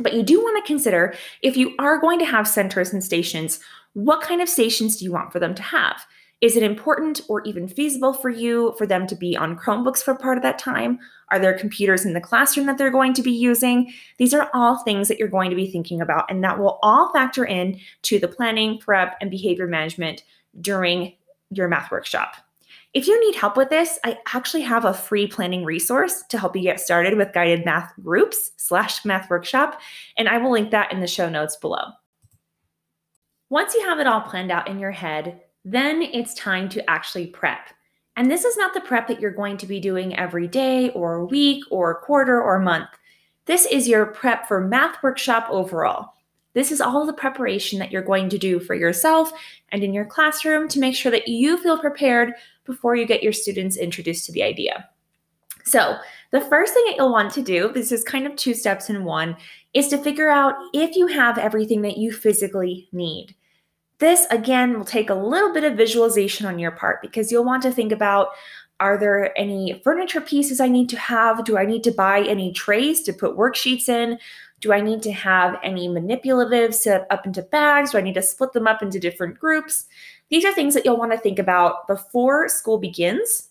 But 0.00 0.14
you 0.14 0.24
do 0.24 0.40
want 0.40 0.62
to 0.62 0.66
consider 0.66 1.14
if 1.42 1.56
you 1.56 1.74
are 1.78 2.00
going 2.00 2.18
to 2.18 2.24
have 2.24 2.48
centers 2.48 2.92
and 2.92 3.04
stations, 3.04 3.60
what 3.92 4.20
kind 4.20 4.40
of 4.40 4.48
stations 4.48 4.96
do 4.96 5.04
you 5.04 5.12
want 5.12 5.32
for 5.32 5.38
them 5.38 5.54
to 5.54 5.62
have? 5.62 6.04
Is 6.42 6.56
it 6.56 6.64
important 6.64 7.20
or 7.28 7.40
even 7.42 7.68
feasible 7.68 8.12
for 8.12 8.28
you 8.28 8.74
for 8.76 8.84
them 8.84 9.06
to 9.06 9.14
be 9.14 9.36
on 9.36 9.56
Chromebooks 9.56 10.02
for 10.02 10.12
part 10.12 10.36
of 10.36 10.42
that 10.42 10.58
time? 10.58 10.98
Are 11.30 11.38
there 11.38 11.56
computers 11.56 12.04
in 12.04 12.14
the 12.14 12.20
classroom 12.20 12.66
that 12.66 12.78
they're 12.78 12.90
going 12.90 13.14
to 13.14 13.22
be 13.22 13.30
using? 13.30 13.92
These 14.18 14.34
are 14.34 14.50
all 14.52 14.78
things 14.78 15.06
that 15.06 15.20
you're 15.20 15.28
going 15.28 15.50
to 15.50 15.56
be 15.56 15.70
thinking 15.70 16.00
about, 16.00 16.28
and 16.28 16.42
that 16.42 16.58
will 16.58 16.80
all 16.82 17.12
factor 17.12 17.44
in 17.44 17.78
to 18.02 18.18
the 18.18 18.26
planning, 18.26 18.78
prep, 18.78 19.16
and 19.20 19.30
behavior 19.30 19.68
management 19.68 20.24
during 20.60 21.14
your 21.50 21.68
math 21.68 21.92
workshop. 21.92 22.34
If 22.92 23.06
you 23.06 23.18
need 23.24 23.36
help 23.36 23.56
with 23.56 23.70
this, 23.70 24.00
I 24.04 24.18
actually 24.34 24.62
have 24.62 24.84
a 24.84 24.92
free 24.92 25.28
planning 25.28 25.64
resource 25.64 26.24
to 26.28 26.38
help 26.38 26.56
you 26.56 26.62
get 26.62 26.80
started 26.80 27.16
with 27.16 27.32
guided 27.32 27.64
math 27.64 27.92
groups 28.02 28.50
slash 28.56 29.04
math 29.04 29.30
workshop, 29.30 29.80
and 30.16 30.28
I 30.28 30.38
will 30.38 30.50
link 30.50 30.72
that 30.72 30.92
in 30.92 30.98
the 30.98 31.06
show 31.06 31.28
notes 31.28 31.54
below. 31.54 31.84
Once 33.48 33.74
you 33.74 33.82
have 33.82 34.00
it 34.00 34.08
all 34.08 34.22
planned 34.22 34.50
out 34.50 34.68
in 34.68 34.80
your 34.80 34.90
head, 34.90 35.40
then 35.64 36.02
it's 36.02 36.34
time 36.34 36.68
to 36.70 36.90
actually 36.90 37.26
prep. 37.28 37.68
And 38.16 38.30
this 38.30 38.44
is 38.44 38.56
not 38.56 38.74
the 38.74 38.80
prep 38.80 39.08
that 39.08 39.20
you're 39.20 39.30
going 39.30 39.56
to 39.58 39.66
be 39.66 39.80
doing 39.80 40.16
every 40.16 40.46
day 40.46 40.90
or 40.90 41.24
week 41.24 41.64
or 41.70 42.00
quarter 42.00 42.42
or 42.42 42.58
month. 42.58 42.88
This 43.46 43.66
is 43.66 43.88
your 43.88 44.06
prep 44.06 44.46
for 44.46 44.60
math 44.60 45.02
workshop 45.02 45.46
overall. 45.50 46.12
This 46.54 46.70
is 46.70 46.80
all 46.80 47.06
the 47.06 47.14
preparation 47.14 47.78
that 47.78 47.90
you're 47.90 48.02
going 48.02 48.28
to 48.28 48.38
do 48.38 48.60
for 48.60 48.74
yourself 48.74 49.32
and 49.70 49.82
in 49.82 49.94
your 49.94 50.04
classroom 50.04 50.68
to 50.68 50.78
make 50.78 50.94
sure 50.94 51.10
that 51.10 51.28
you 51.28 51.56
feel 51.56 51.78
prepared 51.78 52.34
before 52.64 52.94
you 52.94 53.06
get 53.06 53.22
your 53.22 53.32
students 53.32 53.76
introduced 53.76 54.26
to 54.26 54.32
the 54.32 54.42
idea. 54.42 54.88
So, 55.64 55.96
the 56.30 56.40
first 56.40 56.74
thing 56.74 56.84
that 56.86 56.96
you'll 56.96 57.12
want 57.12 57.32
to 57.34 57.42
do, 57.42 57.70
this 57.72 57.92
is 57.92 58.02
kind 58.02 58.26
of 58.26 58.36
two 58.36 58.54
steps 58.54 58.90
in 58.90 59.04
one, 59.04 59.36
is 59.74 59.88
to 59.88 59.98
figure 59.98 60.28
out 60.28 60.54
if 60.72 60.96
you 60.96 61.06
have 61.06 61.38
everything 61.38 61.82
that 61.82 61.98
you 61.98 62.12
physically 62.12 62.88
need. 62.92 63.34
This, 64.02 64.26
again, 64.32 64.76
will 64.76 64.84
take 64.84 65.10
a 65.10 65.14
little 65.14 65.54
bit 65.54 65.62
of 65.62 65.76
visualization 65.76 66.44
on 66.44 66.58
your 66.58 66.72
part 66.72 67.00
because 67.02 67.30
you'll 67.30 67.44
want 67.44 67.62
to 67.62 67.70
think 67.70 67.92
about 67.92 68.30
are 68.80 68.98
there 68.98 69.32
any 69.38 69.80
furniture 69.84 70.20
pieces 70.20 70.58
I 70.58 70.66
need 70.66 70.88
to 70.88 70.98
have? 70.98 71.44
Do 71.44 71.56
I 71.56 71.64
need 71.64 71.84
to 71.84 71.92
buy 71.92 72.22
any 72.22 72.52
trays 72.52 73.02
to 73.02 73.12
put 73.12 73.36
worksheets 73.36 73.88
in? 73.88 74.18
Do 74.58 74.72
I 74.72 74.80
need 74.80 75.04
to 75.04 75.12
have 75.12 75.56
any 75.62 75.86
manipulatives 75.86 76.74
set 76.74 77.06
up 77.10 77.26
into 77.26 77.42
bags? 77.42 77.92
Do 77.92 77.98
I 77.98 78.00
need 78.00 78.14
to 78.14 78.22
split 78.22 78.52
them 78.52 78.66
up 78.66 78.82
into 78.82 78.98
different 78.98 79.38
groups? 79.38 79.86
These 80.30 80.44
are 80.44 80.52
things 80.52 80.74
that 80.74 80.84
you'll 80.84 80.98
want 80.98 81.12
to 81.12 81.18
think 81.18 81.38
about 81.38 81.86
before 81.86 82.48
school 82.48 82.78
begins, 82.78 83.50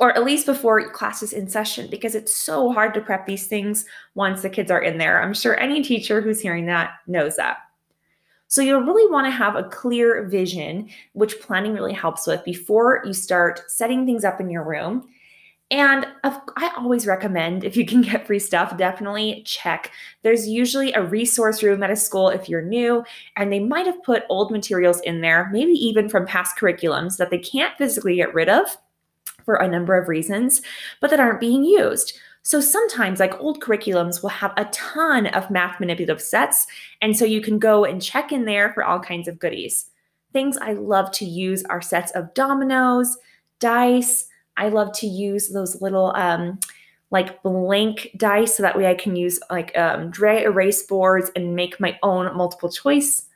or 0.00 0.12
at 0.12 0.24
least 0.24 0.46
before 0.46 0.90
classes 0.90 1.32
in 1.32 1.46
session, 1.48 1.86
because 1.88 2.16
it's 2.16 2.34
so 2.34 2.72
hard 2.72 2.94
to 2.94 3.00
prep 3.00 3.26
these 3.26 3.46
things 3.46 3.84
once 4.16 4.42
the 4.42 4.50
kids 4.50 4.72
are 4.72 4.82
in 4.82 4.98
there. 4.98 5.22
I'm 5.22 5.34
sure 5.34 5.56
any 5.60 5.84
teacher 5.84 6.20
who's 6.20 6.40
hearing 6.40 6.66
that 6.66 6.94
knows 7.06 7.36
that. 7.36 7.58
So 8.48 8.62
you'll 8.62 8.80
really 8.80 9.10
want 9.10 9.26
to 9.26 9.30
have 9.30 9.56
a 9.56 9.64
clear 9.64 10.24
vision, 10.24 10.88
which 11.12 11.40
planning 11.40 11.74
really 11.74 11.92
helps 11.92 12.26
with 12.26 12.44
before 12.44 13.02
you 13.04 13.12
start 13.12 13.62
setting 13.70 14.06
things 14.06 14.24
up 14.24 14.40
in 14.40 14.50
your 14.50 14.64
room. 14.64 15.06
And 15.70 16.06
I 16.24 16.72
always 16.78 17.06
recommend 17.06 17.62
if 17.62 17.76
you 17.76 17.84
can 17.84 18.00
get 18.10 18.26
free 18.26 18.38
stuff, 18.38 18.78
definitely 18.78 19.42
check. 19.44 19.92
There's 20.22 20.48
usually 20.48 20.94
a 20.94 21.02
resource 21.02 21.62
room 21.62 21.82
at 21.82 21.90
a 21.90 21.96
school 21.96 22.30
if 22.30 22.48
you're 22.48 22.62
new, 22.62 23.04
and 23.36 23.52
they 23.52 23.60
might 23.60 23.84
have 23.84 24.02
put 24.02 24.24
old 24.30 24.50
materials 24.50 25.00
in 25.02 25.20
there, 25.20 25.50
maybe 25.52 25.72
even 25.72 26.08
from 26.08 26.24
past 26.26 26.56
curriculums 26.56 27.18
that 27.18 27.28
they 27.30 27.38
can't 27.38 27.76
physically 27.76 28.16
get 28.16 28.32
rid 28.32 28.48
of. 28.48 28.78
for 29.44 29.54
a 29.56 29.68
number 29.68 29.96
of 29.96 30.08
reasons, 30.08 30.60
but 31.00 31.08
that 31.08 31.20
aren't 31.20 31.40
being 31.40 31.64
used. 31.64 32.18
So 32.48 32.62
sometimes, 32.62 33.20
like 33.20 33.38
old 33.40 33.60
curriculums, 33.60 34.22
will 34.22 34.30
have 34.30 34.54
a 34.56 34.64
ton 34.72 35.26
of 35.26 35.50
math 35.50 35.78
manipulative 35.80 36.22
sets. 36.22 36.66
And 37.02 37.14
so 37.14 37.26
you 37.26 37.42
can 37.42 37.58
go 37.58 37.84
and 37.84 38.00
check 38.00 38.32
in 38.32 38.46
there 38.46 38.72
for 38.72 38.82
all 38.82 38.98
kinds 38.98 39.28
of 39.28 39.38
goodies. 39.38 39.90
Things 40.32 40.56
I 40.56 40.72
love 40.72 41.10
to 41.10 41.26
use 41.26 41.62
are 41.64 41.82
sets 41.82 42.10
of 42.12 42.32
dominoes, 42.32 43.18
dice. 43.60 44.28
I 44.56 44.70
love 44.70 44.94
to 44.94 45.06
use 45.06 45.50
those 45.50 45.82
little 45.82 46.14
um, 46.16 46.58
like 47.10 47.42
blank 47.42 48.08
dice 48.16 48.56
so 48.56 48.62
that 48.62 48.78
way 48.78 48.86
I 48.86 48.94
can 48.94 49.14
use 49.14 49.38
like 49.50 49.76
um, 49.76 50.10
dry 50.10 50.38
erase 50.38 50.82
boards 50.84 51.30
and 51.36 51.54
make 51.54 51.78
my 51.78 51.98
own 52.02 52.34
multiple 52.34 52.70
choice 52.70 53.26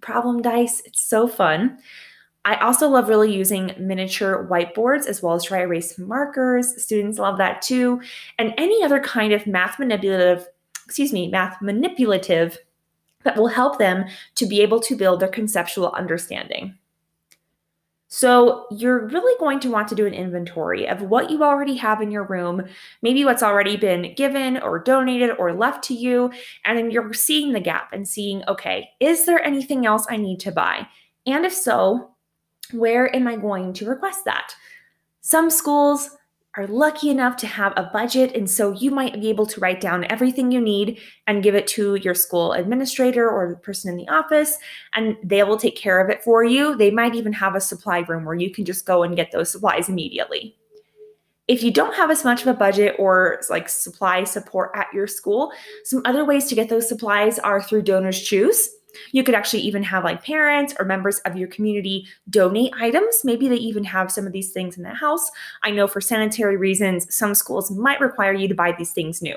problem 0.00 0.42
dice. 0.42 0.80
It's 0.84 1.02
so 1.02 1.26
fun. 1.26 1.76
I 2.44 2.56
also 2.56 2.88
love 2.88 3.08
really 3.08 3.34
using 3.34 3.74
miniature 3.78 4.46
whiteboards 4.50 5.06
as 5.06 5.22
well 5.22 5.34
as 5.34 5.44
dry 5.44 5.60
erase 5.60 5.98
markers. 5.98 6.82
Students 6.82 7.18
love 7.18 7.36
that 7.38 7.60
too. 7.60 8.00
And 8.38 8.54
any 8.56 8.82
other 8.82 9.00
kind 9.00 9.32
of 9.32 9.46
math 9.46 9.78
manipulative, 9.78 10.46
excuse 10.86 11.12
me, 11.12 11.28
math 11.28 11.60
manipulative 11.60 12.58
that 13.24 13.36
will 13.36 13.48
help 13.48 13.78
them 13.78 14.06
to 14.36 14.46
be 14.46 14.62
able 14.62 14.80
to 14.80 14.96
build 14.96 15.20
their 15.20 15.28
conceptual 15.28 15.90
understanding. 15.92 16.76
So, 18.12 18.66
you're 18.72 19.06
really 19.06 19.38
going 19.38 19.60
to 19.60 19.70
want 19.70 19.86
to 19.88 19.94
do 19.94 20.04
an 20.04 20.14
inventory 20.14 20.88
of 20.88 21.02
what 21.02 21.30
you 21.30 21.44
already 21.44 21.76
have 21.76 22.00
in 22.00 22.10
your 22.10 22.24
room, 22.24 22.64
maybe 23.02 23.24
what's 23.24 23.42
already 23.42 23.76
been 23.76 24.14
given 24.16 24.60
or 24.60 24.80
donated 24.80 25.30
or 25.38 25.52
left 25.52 25.84
to 25.84 25.94
you, 25.94 26.32
and 26.64 26.76
then 26.76 26.90
you're 26.90 27.12
seeing 27.12 27.52
the 27.52 27.60
gap 27.60 27.92
and 27.92 28.08
seeing, 28.08 28.42
okay, 28.48 28.88
is 28.98 29.26
there 29.26 29.40
anything 29.44 29.86
else 29.86 30.06
I 30.10 30.16
need 30.16 30.40
to 30.40 30.50
buy? 30.50 30.88
And 31.24 31.46
if 31.46 31.54
so, 31.54 32.10
where 32.72 33.14
am 33.14 33.26
I 33.26 33.36
going 33.36 33.72
to 33.74 33.88
request 33.88 34.24
that? 34.24 34.54
Some 35.20 35.50
schools 35.50 36.10
are 36.56 36.66
lucky 36.66 37.10
enough 37.10 37.36
to 37.36 37.46
have 37.46 37.72
a 37.76 37.90
budget, 37.92 38.34
and 38.34 38.50
so 38.50 38.72
you 38.72 38.90
might 38.90 39.20
be 39.20 39.28
able 39.28 39.46
to 39.46 39.60
write 39.60 39.80
down 39.80 40.04
everything 40.10 40.50
you 40.50 40.60
need 40.60 40.98
and 41.28 41.44
give 41.44 41.54
it 41.54 41.66
to 41.68 41.94
your 41.96 42.14
school 42.14 42.52
administrator 42.52 43.30
or 43.30 43.48
the 43.48 43.56
person 43.56 43.90
in 43.90 43.96
the 43.96 44.08
office, 44.08 44.58
and 44.94 45.16
they 45.22 45.42
will 45.44 45.56
take 45.56 45.76
care 45.76 46.00
of 46.00 46.10
it 46.10 46.24
for 46.24 46.42
you. 46.42 46.76
They 46.76 46.90
might 46.90 47.14
even 47.14 47.32
have 47.34 47.54
a 47.54 47.60
supply 47.60 48.00
room 48.00 48.24
where 48.24 48.34
you 48.34 48.50
can 48.50 48.64
just 48.64 48.84
go 48.84 49.04
and 49.04 49.14
get 49.14 49.30
those 49.30 49.52
supplies 49.52 49.88
immediately. 49.88 50.56
If 51.46 51.62
you 51.62 51.70
don't 51.70 51.94
have 51.94 52.10
as 52.10 52.24
much 52.24 52.42
of 52.42 52.48
a 52.48 52.54
budget 52.54 52.96
or 52.98 53.40
like 53.48 53.68
supply 53.68 54.24
support 54.24 54.72
at 54.74 54.92
your 54.92 55.06
school, 55.06 55.52
some 55.84 56.02
other 56.04 56.24
ways 56.24 56.46
to 56.46 56.54
get 56.54 56.68
those 56.68 56.88
supplies 56.88 57.38
are 57.38 57.62
through 57.62 57.82
Donors 57.82 58.20
Choose. 58.20 58.70
You 59.12 59.24
could 59.24 59.34
actually 59.34 59.60
even 59.62 59.82
have 59.82 60.04
like 60.04 60.24
parents 60.24 60.74
or 60.78 60.84
members 60.84 61.18
of 61.20 61.36
your 61.36 61.48
community 61.48 62.06
donate 62.28 62.72
items. 62.78 63.22
Maybe 63.24 63.48
they 63.48 63.56
even 63.56 63.84
have 63.84 64.10
some 64.10 64.26
of 64.26 64.32
these 64.32 64.52
things 64.52 64.76
in 64.76 64.82
the 64.82 64.94
house. 64.94 65.30
I 65.62 65.70
know 65.70 65.86
for 65.86 66.00
sanitary 66.00 66.56
reasons, 66.56 67.14
some 67.14 67.34
schools 67.34 67.70
might 67.70 68.00
require 68.00 68.32
you 68.32 68.48
to 68.48 68.54
buy 68.54 68.72
these 68.72 68.92
things 68.92 69.22
new. 69.22 69.36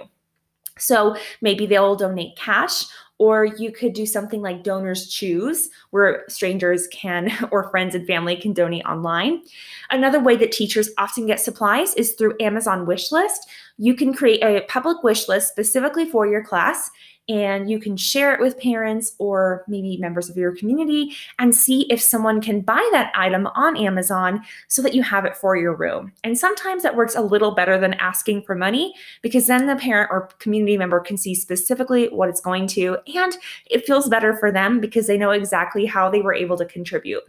So 0.77 1.15
maybe 1.41 1.65
they'll 1.65 1.95
donate 1.95 2.36
cash, 2.36 2.86
or 3.19 3.45
you 3.45 3.72
could 3.72 3.93
do 3.93 4.05
something 4.05 4.41
like 4.41 4.63
Donors 4.63 5.07
Choose, 5.07 5.69
where 5.91 6.24
strangers 6.27 6.88
can, 6.88 7.31
or 7.51 7.69
friends 7.69 7.95
and 7.95 8.07
family 8.07 8.36
can 8.36 8.53
donate 8.53 8.86
online. 8.86 9.43
Another 9.91 10.19
way 10.19 10.36
that 10.38 10.51
teachers 10.51 10.89
often 10.98 11.27
get 11.27 11.39
supplies 11.39 11.93
is 11.93 12.13
through 12.13 12.36
Amazon 12.39 12.86
wish 12.86 13.12
list. 13.12 13.48
You 13.77 13.93
can 13.93 14.13
create 14.13 14.43
a 14.43 14.65
public 14.67 15.03
wish 15.03 15.27
list 15.27 15.50
specifically 15.50 16.10
for 16.10 16.25
your 16.25 16.43
class 16.43 16.89
and 17.30 17.70
you 17.70 17.80
can 17.80 17.96
share 17.96 18.34
it 18.34 18.39
with 18.39 18.60
parents 18.60 19.13
or 19.18 19.63
maybe 19.68 19.98
members 19.98 20.30
of 20.30 20.36
your 20.36 20.56
community 20.56 21.15
and 21.39 21.56
see 21.56 21.84
if 21.89 22.01
someone 22.01 22.42
can 22.42 22.62
buy 22.62 22.88
that 22.92 23.12
item 23.15 23.48
on 23.48 23.77
Amazon 23.77 24.42
so 24.68 24.82
that 24.82 24.94
you 24.94 25.01
have 25.03 25.25
it 25.25 25.36
for 25.36 25.56
your 25.56 25.75
room. 25.75 26.12
And 26.24 26.38
sometimes 26.38 26.84
that 26.84 26.96
works 26.96 27.15
a 27.15 27.22
little 27.22 27.56
better 27.56 27.80
than 27.80 27.94
asking 27.96 28.44
for 28.44 28.56
money 28.56 28.94
because 29.22 29.48
then 29.48 29.68
the 29.68 29.75
parent 29.75 30.10
or 30.12 30.27
community 30.39 30.77
member 30.77 31.00
can 31.00 31.18
see 31.18 31.36
specifically 31.36 32.08
what 32.08 32.30
it's 32.30 32.42
going 32.42 32.68
to 32.68 32.98
and 33.15 33.38
it 33.70 33.86
feels 33.86 34.10
better 34.10 34.36
for 34.36 34.51
them 34.51 34.80
because 34.80 35.08
they 35.08 35.18
know 35.18 35.32
exactly 35.32 35.86
how 35.86 36.10
they 36.10 36.22
were 36.22 36.34
able 36.34 36.58
to 36.58 36.65
contribute. 36.65 37.24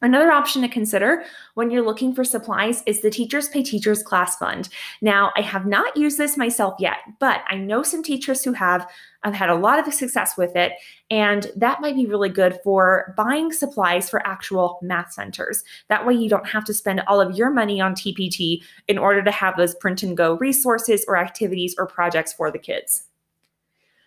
Another 0.00 0.30
option 0.30 0.62
to 0.62 0.68
consider 0.68 1.24
when 1.54 1.72
you're 1.72 1.84
looking 1.84 2.14
for 2.14 2.22
supplies 2.22 2.84
is 2.86 3.00
the 3.00 3.10
Teachers 3.10 3.48
Pay 3.48 3.64
Teachers 3.64 4.00
Class 4.00 4.36
Fund. 4.36 4.68
Now, 5.02 5.32
I 5.36 5.40
have 5.40 5.66
not 5.66 5.96
used 5.96 6.18
this 6.18 6.36
myself 6.36 6.76
yet, 6.78 6.98
but 7.18 7.40
I 7.48 7.56
know 7.56 7.82
some 7.82 8.04
teachers 8.04 8.44
who 8.44 8.52
have. 8.52 8.88
I've 9.24 9.34
had 9.34 9.50
a 9.50 9.56
lot 9.56 9.84
of 9.84 9.92
success 9.92 10.36
with 10.36 10.54
it, 10.54 10.74
and 11.10 11.50
that 11.56 11.80
might 11.80 11.96
be 11.96 12.06
really 12.06 12.28
good 12.28 12.60
for 12.62 13.12
buying 13.16 13.52
supplies 13.52 14.08
for 14.08 14.24
actual 14.24 14.78
math 14.80 15.12
centers. 15.12 15.64
That 15.88 16.06
way, 16.06 16.14
you 16.14 16.28
don't 16.28 16.46
have 16.46 16.64
to 16.66 16.74
spend 16.74 17.02
all 17.08 17.20
of 17.20 17.36
your 17.36 17.50
money 17.50 17.80
on 17.80 17.96
TPT 17.96 18.62
in 18.86 18.98
order 18.98 19.24
to 19.24 19.32
have 19.32 19.56
those 19.56 19.74
print 19.74 20.04
and 20.04 20.16
go 20.16 20.34
resources 20.36 21.04
or 21.08 21.16
activities 21.16 21.74
or 21.76 21.88
projects 21.88 22.32
for 22.32 22.52
the 22.52 22.60
kids. 22.60 23.08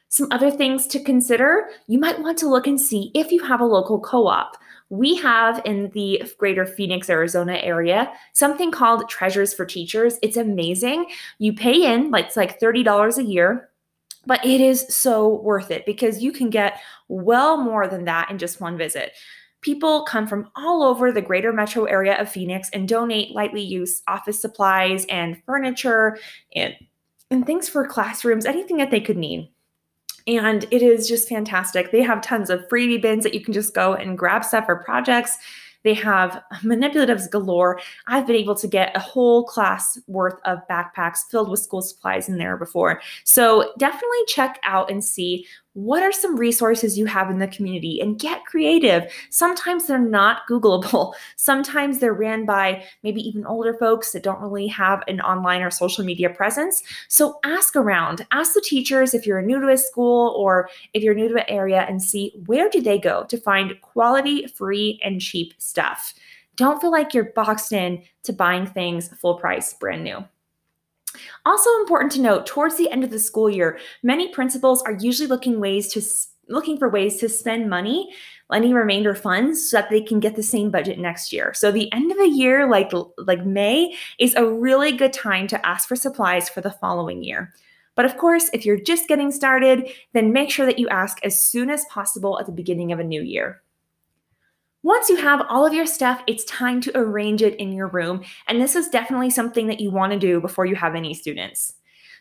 Some 0.07 0.29
other 0.31 0.51
things 0.51 0.87
to 0.87 0.99
consider 1.01 1.69
you 1.87 1.99
might 1.99 2.19
want 2.21 2.37
to 2.39 2.49
look 2.49 2.67
and 2.67 2.79
see 2.79 3.11
if 3.13 3.31
you 3.31 3.43
have 3.43 3.61
a 3.61 3.65
local 3.65 3.99
co 3.99 4.27
op 4.27 4.57
we 4.91 5.15
have 5.15 5.61
in 5.63 5.89
the 5.93 6.21
greater 6.37 6.65
Phoenix, 6.65 7.09
Arizona 7.09 7.53
area 7.53 8.11
something 8.33 8.71
called 8.71 9.07
Treasures 9.09 9.53
for 9.53 9.65
Teachers. 9.65 10.19
It's 10.21 10.35
amazing. 10.35 11.05
You 11.39 11.53
pay 11.53 11.93
in, 11.93 12.11
like 12.11 12.25
it's 12.25 12.35
like 12.35 12.59
$30 12.59 13.17
a 13.17 13.23
year, 13.23 13.69
but 14.25 14.45
it 14.45 14.59
is 14.59 14.85
so 14.93 15.41
worth 15.41 15.71
it 15.71 15.85
because 15.85 16.21
you 16.21 16.33
can 16.33 16.49
get 16.49 16.81
well 17.07 17.55
more 17.55 17.87
than 17.87 18.03
that 18.03 18.29
in 18.29 18.37
just 18.37 18.59
one 18.59 18.77
visit. 18.77 19.13
People 19.61 20.03
come 20.03 20.27
from 20.27 20.49
all 20.57 20.83
over 20.83 21.13
the 21.13 21.21
greater 21.21 21.53
metro 21.53 21.85
area 21.85 22.19
of 22.19 22.29
Phoenix 22.29 22.69
and 22.73 22.85
donate 22.85 23.31
lightly 23.31 23.61
used 23.61 24.03
office 24.09 24.41
supplies 24.41 25.05
and 25.05 25.41
furniture 25.45 26.17
and, 26.53 26.75
and 27.29 27.45
things 27.45 27.69
for 27.69 27.87
classrooms, 27.87 28.45
anything 28.45 28.75
that 28.75 28.91
they 28.91 28.99
could 28.99 29.17
need. 29.17 29.49
And 30.27 30.65
it 30.71 30.81
is 30.81 31.07
just 31.07 31.27
fantastic. 31.27 31.91
They 31.91 32.01
have 32.01 32.21
tons 32.21 32.49
of 32.49 32.67
freebie 32.69 33.01
bins 33.01 33.23
that 33.23 33.33
you 33.33 33.41
can 33.41 33.53
just 33.53 33.73
go 33.73 33.93
and 33.93 34.17
grab 34.17 34.43
stuff 34.43 34.65
for 34.65 34.77
projects. 34.77 35.37
They 35.83 35.93
have 35.95 36.43
manipulatives 36.61 37.29
galore. 37.29 37.79
I've 38.07 38.27
been 38.27 38.35
able 38.35 38.55
to 38.55 38.67
get 38.67 38.95
a 38.95 38.99
whole 38.99 39.45
class 39.45 39.97
worth 40.07 40.39
of 40.45 40.59
backpacks 40.69 41.19
filled 41.29 41.49
with 41.49 41.59
school 41.59 41.81
supplies 41.81 42.29
in 42.29 42.37
there 42.37 42.57
before. 42.57 43.01
So 43.23 43.73
definitely 43.77 44.25
check 44.27 44.59
out 44.63 44.91
and 44.91 45.03
see 45.03 45.47
what 45.73 46.03
are 46.03 46.11
some 46.11 46.35
resources 46.35 46.97
you 46.97 47.05
have 47.05 47.29
in 47.29 47.39
the 47.39 47.47
community 47.47 48.01
and 48.01 48.19
get 48.19 48.45
creative. 48.45 49.11
Sometimes 49.29 49.87
they're 49.87 49.97
not 49.97 50.41
Googleable. 50.49 51.13
Sometimes 51.37 51.99
they're 51.99 52.13
ran 52.13 52.45
by 52.45 52.83
maybe 53.03 53.21
even 53.21 53.45
older 53.45 53.73
folks 53.73 54.11
that 54.11 54.23
don't 54.23 54.41
really 54.41 54.67
have 54.67 55.03
an 55.07 55.21
online 55.21 55.61
or 55.61 55.71
social 55.71 56.03
media 56.03 56.29
presence. 56.29 56.83
So 57.07 57.39
ask 57.43 57.75
around, 57.75 58.25
ask 58.31 58.53
the 58.53 58.61
teachers 58.61 59.13
if 59.13 59.25
you're 59.25 59.41
new 59.41 59.61
to 59.61 59.69
a 59.69 59.77
school 59.77 60.33
or 60.37 60.69
if 60.93 61.03
you're 61.03 61.15
new 61.15 61.29
to 61.29 61.35
an 61.35 61.49
area 61.49 61.85
and 61.87 62.03
see 62.03 62.33
where 62.45 62.69
do 62.69 62.81
they 62.81 62.99
go 62.99 63.23
to 63.25 63.37
find 63.37 63.79
quality, 63.81 64.47
free, 64.47 64.99
and 65.03 65.21
cheap 65.21 65.53
stuff. 65.57 66.13
Don't 66.57 66.81
feel 66.81 66.91
like 66.91 67.13
you're 67.13 67.31
boxed 67.33 67.71
in 67.71 68.03
to 68.23 68.33
buying 68.33 68.67
things 68.67 69.07
full 69.19 69.35
price, 69.35 69.73
brand 69.73 70.03
new. 70.03 70.23
Also 71.45 71.69
important 71.79 72.11
to 72.13 72.21
note, 72.21 72.45
towards 72.45 72.77
the 72.77 72.89
end 72.89 73.03
of 73.03 73.09
the 73.09 73.19
school 73.19 73.49
year, 73.49 73.79
many 74.03 74.29
principals 74.29 74.81
are 74.83 74.97
usually 74.99 75.27
looking 75.27 75.59
ways 75.59 75.91
to 75.93 76.01
looking 76.49 76.77
for 76.77 76.89
ways 76.89 77.17
to 77.17 77.29
spend 77.29 77.69
money, 77.69 78.13
any 78.53 78.73
remainder 78.73 79.15
funds 79.15 79.69
so 79.69 79.77
that 79.77 79.89
they 79.89 80.01
can 80.01 80.19
get 80.19 80.35
the 80.35 80.43
same 80.43 80.69
budget 80.69 80.99
next 80.99 81.31
year. 81.31 81.53
So 81.53 81.71
the 81.71 81.91
end 81.93 82.11
of 82.11 82.17
the 82.17 82.29
year 82.29 82.69
like 82.69 82.91
like 83.17 83.45
May 83.45 83.95
is 84.19 84.35
a 84.35 84.45
really 84.45 84.91
good 84.91 85.13
time 85.13 85.47
to 85.47 85.65
ask 85.65 85.87
for 85.87 85.95
supplies 85.95 86.49
for 86.49 86.61
the 86.61 86.71
following 86.71 87.23
year. 87.23 87.53
But 87.95 88.05
of 88.05 88.17
course, 88.17 88.49
if 88.53 88.65
you're 88.65 88.79
just 88.79 89.07
getting 89.07 89.31
started, 89.31 89.89
then 90.13 90.33
make 90.33 90.49
sure 90.49 90.65
that 90.65 90.79
you 90.79 90.87
ask 90.89 91.23
as 91.23 91.43
soon 91.43 91.69
as 91.69 91.85
possible 91.85 92.39
at 92.39 92.45
the 92.45 92.51
beginning 92.51 92.91
of 92.91 92.99
a 92.99 93.03
new 93.03 93.21
year. 93.21 93.61
Once 94.83 95.09
you 95.09 95.15
have 95.15 95.45
all 95.47 95.65
of 95.65 95.73
your 95.73 95.85
stuff, 95.85 96.23
it's 96.25 96.43
time 96.45 96.81
to 96.81 96.91
arrange 96.97 97.41
it 97.43 97.55
in 97.57 97.71
your 97.71 97.87
room. 97.87 98.23
And 98.47 98.59
this 98.59 98.75
is 98.75 98.89
definitely 98.89 99.29
something 99.29 99.67
that 99.67 99.79
you 99.79 99.91
want 99.91 100.11
to 100.13 100.19
do 100.19 100.41
before 100.41 100.65
you 100.65 100.75
have 100.75 100.95
any 100.95 101.13
students. 101.13 101.73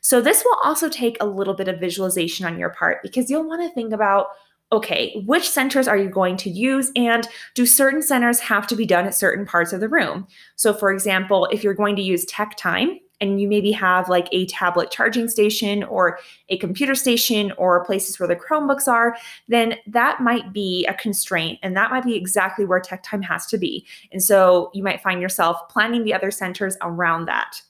So, 0.02 0.20
this 0.20 0.42
will 0.44 0.58
also 0.62 0.88
take 0.88 1.16
a 1.20 1.26
little 1.26 1.54
bit 1.54 1.68
of 1.68 1.80
visualization 1.80 2.46
on 2.46 2.58
your 2.58 2.70
part 2.70 3.02
because 3.02 3.30
you'll 3.30 3.48
want 3.48 3.62
to 3.62 3.74
think 3.74 3.92
about 3.92 4.28
okay, 4.72 5.20
which 5.26 5.50
centers 5.50 5.88
are 5.88 5.96
you 5.96 6.08
going 6.08 6.36
to 6.36 6.48
use? 6.48 6.92
And 6.94 7.26
do 7.54 7.66
certain 7.66 8.02
centers 8.02 8.38
have 8.38 8.68
to 8.68 8.76
be 8.76 8.86
done 8.86 9.04
at 9.04 9.16
certain 9.16 9.44
parts 9.44 9.72
of 9.72 9.80
the 9.80 9.88
room? 9.88 10.28
So, 10.56 10.72
for 10.72 10.92
example, 10.92 11.48
if 11.50 11.64
you're 11.64 11.74
going 11.74 11.96
to 11.96 12.02
use 12.02 12.24
tech 12.26 12.56
time, 12.56 13.00
and 13.20 13.40
you 13.40 13.48
maybe 13.48 13.72
have 13.72 14.08
like 14.08 14.28
a 14.32 14.46
tablet 14.46 14.90
charging 14.90 15.28
station 15.28 15.84
or 15.84 16.18
a 16.48 16.56
computer 16.58 16.94
station 16.94 17.52
or 17.58 17.84
places 17.84 18.18
where 18.18 18.28
the 18.28 18.36
Chromebooks 18.36 18.88
are, 18.88 19.16
then 19.48 19.76
that 19.86 20.20
might 20.20 20.52
be 20.52 20.86
a 20.86 20.94
constraint 20.94 21.58
and 21.62 21.76
that 21.76 21.90
might 21.90 22.04
be 22.04 22.16
exactly 22.16 22.64
where 22.64 22.80
tech 22.80 23.02
time 23.02 23.22
has 23.22 23.46
to 23.46 23.58
be. 23.58 23.86
And 24.12 24.22
so 24.22 24.70
you 24.74 24.82
might 24.82 25.02
find 25.02 25.20
yourself 25.20 25.68
planning 25.68 26.04
the 26.04 26.14
other 26.14 26.30
centers 26.30 26.76
around 26.82 27.26
that. 27.26 27.60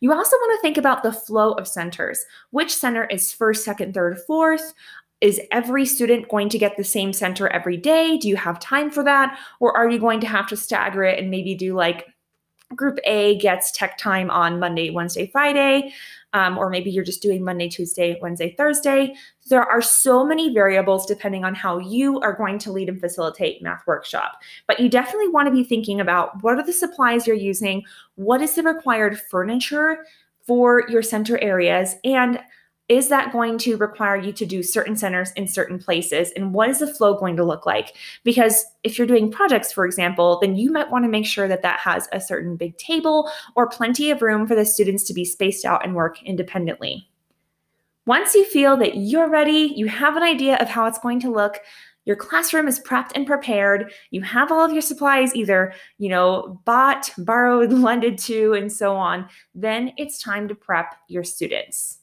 You 0.00 0.12
also 0.12 0.36
want 0.36 0.58
to 0.58 0.62
think 0.62 0.78
about 0.78 1.02
the 1.02 1.12
flow 1.12 1.52
of 1.52 1.68
centers. 1.68 2.24
Which 2.50 2.74
center 2.74 3.04
is 3.04 3.32
first, 3.32 3.64
second, 3.64 3.94
third, 3.94 4.18
fourth? 4.26 4.72
Is 5.20 5.40
every 5.52 5.84
student 5.84 6.30
going 6.30 6.48
to 6.48 6.58
get 6.58 6.78
the 6.78 6.84
same 6.84 7.12
center 7.12 7.46
every 7.48 7.76
day? 7.76 8.16
Do 8.16 8.26
you 8.26 8.36
have 8.36 8.58
time 8.58 8.90
for 8.90 9.04
that? 9.04 9.38
Or 9.60 9.76
are 9.76 9.90
you 9.90 9.98
going 9.98 10.20
to 10.20 10.26
have 10.26 10.48
to 10.48 10.56
stagger 10.56 11.04
it 11.04 11.18
and 11.18 11.30
maybe 11.30 11.54
do 11.54 11.74
like 11.74 12.06
group 12.74 12.98
A 13.04 13.38
gets 13.38 13.72
tech 13.72 13.98
time 13.98 14.30
on 14.30 14.60
Monday, 14.60 14.90
Wednesday, 14.90 15.26
Friday, 15.26 15.92
um, 16.32 16.56
or 16.56 16.70
maybe 16.70 16.90
you're 16.90 17.04
just 17.04 17.22
doing 17.22 17.42
Monday, 17.42 17.68
Tuesday, 17.68 18.18
Wednesday, 18.22 18.54
Thursday. 18.56 19.14
There 19.48 19.64
are 19.64 19.82
so 19.82 20.24
many 20.24 20.54
variables 20.54 21.06
depending 21.06 21.44
on 21.44 21.54
how 21.54 21.78
you 21.78 22.20
are 22.20 22.32
going 22.32 22.58
to 22.58 22.72
lead 22.72 22.88
and 22.88 23.00
facilitate 23.00 23.62
math 23.62 23.84
workshop. 23.86 24.40
But 24.66 24.78
you 24.78 24.88
definitely 24.88 25.28
want 25.28 25.46
to 25.46 25.52
be 25.52 25.64
thinking 25.64 26.00
about 26.00 26.42
what 26.42 26.56
are 26.56 26.64
the 26.64 26.72
supplies 26.72 27.26
you're 27.26 27.36
using, 27.36 27.82
what 28.14 28.40
is 28.40 28.54
the 28.54 28.62
required 28.62 29.20
furniture 29.20 30.06
for 30.46 30.88
your 30.88 31.02
center 31.02 31.38
areas, 31.38 31.96
and 32.04 32.40
is 32.90 33.08
that 33.08 33.30
going 33.30 33.56
to 33.56 33.76
require 33.76 34.16
you 34.16 34.32
to 34.32 34.44
do 34.44 34.64
certain 34.64 34.96
centers 34.96 35.30
in 35.36 35.46
certain 35.46 35.78
places? 35.78 36.32
And 36.34 36.52
what 36.52 36.68
is 36.68 36.80
the 36.80 36.92
flow 36.92 37.14
going 37.14 37.36
to 37.36 37.44
look 37.44 37.64
like? 37.64 37.94
Because 38.24 38.66
if 38.82 38.98
you're 38.98 39.06
doing 39.06 39.30
projects, 39.30 39.72
for 39.72 39.86
example, 39.86 40.40
then 40.40 40.56
you 40.56 40.72
might 40.72 40.90
want 40.90 41.04
to 41.04 41.08
make 41.08 41.24
sure 41.24 41.46
that 41.46 41.62
that 41.62 41.78
has 41.78 42.08
a 42.10 42.20
certain 42.20 42.56
big 42.56 42.76
table 42.78 43.30
or 43.54 43.68
plenty 43.68 44.10
of 44.10 44.22
room 44.22 44.44
for 44.44 44.56
the 44.56 44.64
students 44.64 45.04
to 45.04 45.14
be 45.14 45.24
spaced 45.24 45.64
out 45.64 45.84
and 45.84 45.94
work 45.94 46.20
independently. 46.24 47.08
Once 48.06 48.34
you 48.34 48.44
feel 48.44 48.76
that 48.76 48.96
you're 48.96 49.30
ready, 49.30 49.72
you 49.76 49.86
have 49.86 50.16
an 50.16 50.24
idea 50.24 50.56
of 50.56 50.68
how 50.68 50.84
it's 50.86 50.98
going 50.98 51.20
to 51.20 51.30
look, 51.30 51.60
your 52.06 52.16
classroom 52.16 52.66
is 52.66 52.80
prepped 52.80 53.12
and 53.14 53.24
prepared, 53.24 53.92
you 54.10 54.22
have 54.22 54.50
all 54.50 54.64
of 54.64 54.72
your 54.72 54.82
supplies 54.82 55.36
either, 55.36 55.72
you 55.98 56.08
know, 56.08 56.60
bought, 56.64 57.12
borrowed, 57.18 57.72
lended 57.72 58.18
to, 58.18 58.54
and 58.54 58.72
so 58.72 58.96
on, 58.96 59.28
then 59.54 59.92
it's 59.96 60.20
time 60.20 60.48
to 60.48 60.56
prep 60.56 60.96
your 61.06 61.22
students. 61.22 61.99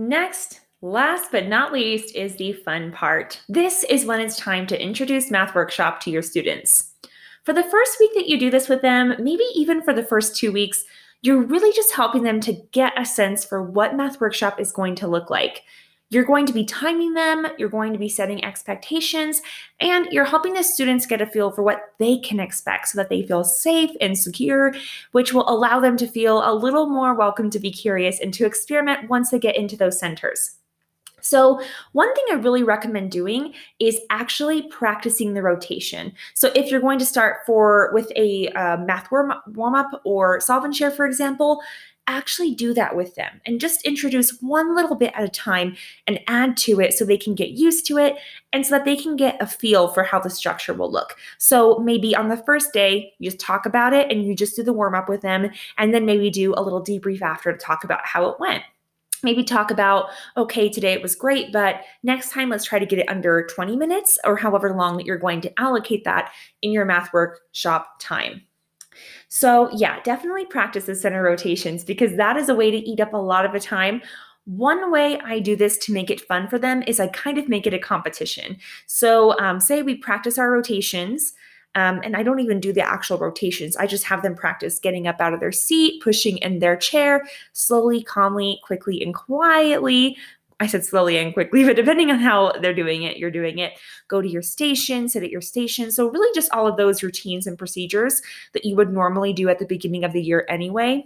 Next, 0.00 0.62
last 0.80 1.30
but 1.30 1.46
not 1.46 1.74
least, 1.74 2.16
is 2.16 2.34
the 2.36 2.54
fun 2.54 2.90
part. 2.90 3.38
This 3.50 3.84
is 3.84 4.06
when 4.06 4.18
it's 4.18 4.34
time 4.34 4.66
to 4.68 4.82
introduce 4.82 5.30
Math 5.30 5.54
Workshop 5.54 6.00
to 6.00 6.10
your 6.10 6.22
students. 6.22 6.92
For 7.44 7.52
the 7.52 7.64
first 7.64 7.98
week 8.00 8.12
that 8.14 8.26
you 8.26 8.40
do 8.40 8.50
this 8.50 8.66
with 8.66 8.80
them, 8.80 9.14
maybe 9.18 9.44
even 9.54 9.82
for 9.82 9.92
the 9.92 10.02
first 10.02 10.34
two 10.34 10.52
weeks, 10.52 10.84
you're 11.20 11.42
really 11.42 11.70
just 11.74 11.94
helping 11.94 12.22
them 12.22 12.40
to 12.40 12.54
get 12.72 12.98
a 12.98 13.04
sense 13.04 13.44
for 13.44 13.62
what 13.62 13.94
Math 13.94 14.22
Workshop 14.22 14.58
is 14.58 14.72
going 14.72 14.94
to 14.94 15.06
look 15.06 15.28
like. 15.28 15.64
You're 16.10 16.24
going 16.24 16.44
to 16.46 16.52
be 16.52 16.64
timing 16.64 17.14
them, 17.14 17.46
you're 17.56 17.68
going 17.68 17.92
to 17.92 17.98
be 17.98 18.08
setting 18.08 18.44
expectations, 18.44 19.40
and 19.78 20.06
you're 20.10 20.24
helping 20.24 20.54
the 20.54 20.64
students 20.64 21.06
get 21.06 21.22
a 21.22 21.26
feel 21.26 21.52
for 21.52 21.62
what 21.62 21.94
they 21.98 22.18
can 22.18 22.40
expect 22.40 22.88
so 22.88 22.96
that 22.96 23.08
they 23.08 23.22
feel 23.22 23.44
safe 23.44 23.90
and 24.00 24.18
secure, 24.18 24.74
which 25.12 25.32
will 25.32 25.48
allow 25.48 25.78
them 25.78 25.96
to 25.98 26.08
feel 26.08 26.42
a 26.44 26.52
little 26.52 26.88
more 26.88 27.14
welcome 27.14 27.48
to 27.50 27.60
be 27.60 27.70
curious 27.70 28.18
and 28.18 28.34
to 28.34 28.44
experiment 28.44 29.08
once 29.08 29.30
they 29.30 29.38
get 29.38 29.56
into 29.56 29.76
those 29.76 30.00
centers. 30.00 30.56
So, 31.20 31.60
one 31.92 32.12
thing 32.14 32.24
I 32.30 32.34
really 32.34 32.62
recommend 32.62 33.10
doing 33.10 33.54
is 33.78 34.00
actually 34.10 34.62
practicing 34.62 35.34
the 35.34 35.42
rotation. 35.42 36.12
So, 36.34 36.50
if 36.54 36.70
you're 36.70 36.80
going 36.80 36.98
to 36.98 37.06
start 37.06 37.38
for 37.46 37.90
with 37.92 38.10
a 38.16 38.48
uh, 38.48 38.78
math 38.78 39.10
warm, 39.10 39.32
warm 39.48 39.74
up 39.74 40.00
or 40.04 40.40
solve 40.40 40.64
and 40.64 40.74
share, 40.74 40.90
for 40.90 41.06
example, 41.06 41.60
actually 42.06 42.54
do 42.54 42.74
that 42.74 42.96
with 42.96 43.14
them 43.14 43.40
and 43.46 43.60
just 43.60 43.84
introduce 43.86 44.40
one 44.40 44.74
little 44.74 44.96
bit 44.96 45.12
at 45.14 45.24
a 45.24 45.28
time 45.28 45.76
and 46.06 46.20
add 46.26 46.56
to 46.56 46.80
it 46.80 46.92
so 46.92 47.04
they 47.04 47.16
can 47.16 47.34
get 47.34 47.50
used 47.50 47.86
to 47.86 47.98
it 47.98 48.16
and 48.52 48.66
so 48.66 48.76
that 48.76 48.84
they 48.84 48.96
can 48.96 49.16
get 49.16 49.40
a 49.40 49.46
feel 49.46 49.88
for 49.88 50.02
how 50.02 50.18
the 50.18 50.30
structure 50.30 50.74
will 50.74 50.90
look. 50.90 51.16
So 51.38 51.78
maybe 51.78 52.14
on 52.14 52.28
the 52.28 52.36
first 52.36 52.72
day, 52.72 53.12
you 53.18 53.30
just 53.30 53.40
talk 53.40 53.64
about 53.64 53.92
it 53.92 54.10
and 54.10 54.24
you 54.24 54.34
just 54.34 54.56
do 54.56 54.62
the 54.62 54.72
warm 54.72 54.94
up 54.94 55.08
with 55.08 55.20
them, 55.20 55.50
and 55.78 55.94
then 55.94 56.04
maybe 56.04 56.30
do 56.30 56.54
a 56.56 56.62
little 56.62 56.82
debrief 56.82 57.22
after 57.22 57.52
to 57.52 57.58
talk 57.58 57.84
about 57.84 58.04
how 58.04 58.28
it 58.28 58.40
went 58.40 58.62
maybe 59.22 59.44
talk 59.44 59.70
about 59.70 60.06
okay 60.36 60.68
today 60.68 60.92
it 60.92 61.02
was 61.02 61.14
great 61.14 61.52
but 61.52 61.82
next 62.02 62.32
time 62.32 62.48
let's 62.48 62.64
try 62.64 62.78
to 62.78 62.86
get 62.86 62.98
it 62.98 63.08
under 63.08 63.46
20 63.46 63.76
minutes 63.76 64.18
or 64.24 64.36
however 64.36 64.74
long 64.74 64.96
that 64.96 65.04
you're 65.04 65.18
going 65.18 65.40
to 65.40 65.60
allocate 65.60 66.04
that 66.04 66.32
in 66.62 66.72
your 66.72 66.84
math 66.84 67.12
workshop 67.12 67.96
time 68.00 68.42
so, 69.28 69.70
yeah, 69.76 70.00
definitely 70.02 70.44
practice 70.46 70.84
the 70.84 70.94
center 70.94 71.22
rotations 71.22 71.84
because 71.84 72.16
that 72.16 72.36
is 72.36 72.48
a 72.48 72.54
way 72.54 72.70
to 72.70 72.76
eat 72.76 73.00
up 73.00 73.12
a 73.12 73.18
lot 73.18 73.44
of 73.44 73.52
the 73.52 73.60
time. 73.60 74.02
One 74.44 74.90
way 74.90 75.18
I 75.20 75.38
do 75.38 75.54
this 75.54 75.78
to 75.78 75.92
make 75.92 76.10
it 76.10 76.20
fun 76.20 76.48
for 76.48 76.58
them 76.58 76.82
is 76.86 76.98
I 76.98 77.08
kind 77.08 77.38
of 77.38 77.48
make 77.48 77.66
it 77.66 77.74
a 77.74 77.78
competition. 77.78 78.56
So, 78.86 79.38
um, 79.38 79.60
say 79.60 79.82
we 79.82 79.96
practice 79.96 80.38
our 80.38 80.50
rotations. 80.50 81.32
Um, 81.76 82.00
and 82.02 82.16
I 82.16 82.24
don't 82.24 82.40
even 82.40 82.58
do 82.58 82.72
the 82.72 82.82
actual 82.82 83.16
rotations. 83.16 83.76
I 83.76 83.86
just 83.86 84.02
have 84.02 84.22
them 84.22 84.34
practice 84.34 84.80
getting 84.80 85.06
up 85.06 85.20
out 85.20 85.34
of 85.34 85.38
their 85.38 85.52
seat, 85.52 86.02
pushing 86.02 86.38
in 86.38 86.58
their 86.58 86.76
chair, 86.76 87.28
slowly, 87.52 88.02
calmly, 88.02 88.58
quickly, 88.64 89.00
and 89.00 89.14
quietly, 89.14 90.16
I 90.60 90.66
said 90.66 90.84
slowly 90.84 91.16
and 91.16 91.32
quickly, 91.32 91.64
but 91.66 91.76
depending 91.76 92.10
on 92.10 92.18
how 92.18 92.52
they're 92.60 92.74
doing 92.74 93.02
it, 93.02 93.16
you're 93.16 93.30
doing 93.30 93.58
it. 93.58 93.72
Go 94.08 94.22
to 94.22 94.28
your 94.28 94.42
station, 94.42 95.08
sit 95.08 95.22
at 95.22 95.30
your 95.30 95.40
station. 95.40 95.90
So, 95.90 96.08
really, 96.08 96.32
just 96.34 96.52
all 96.52 96.66
of 96.66 96.76
those 96.76 97.02
routines 97.02 97.46
and 97.46 97.58
procedures 97.58 98.22
that 98.52 98.64
you 98.64 98.76
would 98.76 98.92
normally 98.92 99.32
do 99.32 99.48
at 99.48 99.58
the 99.58 99.66
beginning 99.66 100.04
of 100.04 100.12
the 100.12 100.22
year 100.22 100.46
anyway. 100.48 101.04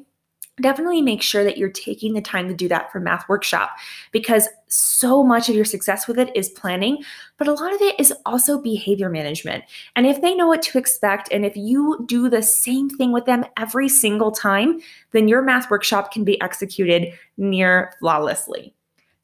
Definitely 0.62 1.02
make 1.02 1.20
sure 1.20 1.42
that 1.42 1.58
you're 1.58 1.68
taking 1.68 2.14
the 2.14 2.20
time 2.20 2.46
to 2.46 2.54
do 2.54 2.68
that 2.68 2.92
for 2.92 3.00
Math 3.00 3.28
Workshop 3.28 3.70
because 4.12 4.48
so 4.68 5.24
much 5.24 5.48
of 5.48 5.56
your 5.56 5.64
success 5.64 6.06
with 6.06 6.16
it 6.16 6.30
is 6.36 6.50
planning, 6.50 7.02
but 7.38 7.48
a 7.48 7.52
lot 7.52 7.74
of 7.74 7.80
it 7.80 7.98
is 7.98 8.14
also 8.24 8.62
behavior 8.62 9.08
management. 9.08 9.64
And 9.96 10.06
if 10.06 10.20
they 10.20 10.32
know 10.32 10.46
what 10.46 10.62
to 10.62 10.78
expect, 10.78 11.28
and 11.32 11.44
if 11.44 11.56
you 11.56 12.04
do 12.06 12.28
the 12.28 12.40
same 12.40 12.88
thing 12.88 13.10
with 13.10 13.24
them 13.24 13.44
every 13.56 13.88
single 13.88 14.30
time, 14.30 14.80
then 15.10 15.26
your 15.26 15.42
Math 15.42 15.72
Workshop 15.72 16.12
can 16.12 16.22
be 16.22 16.40
executed 16.40 17.14
near 17.36 17.92
flawlessly. 17.98 18.76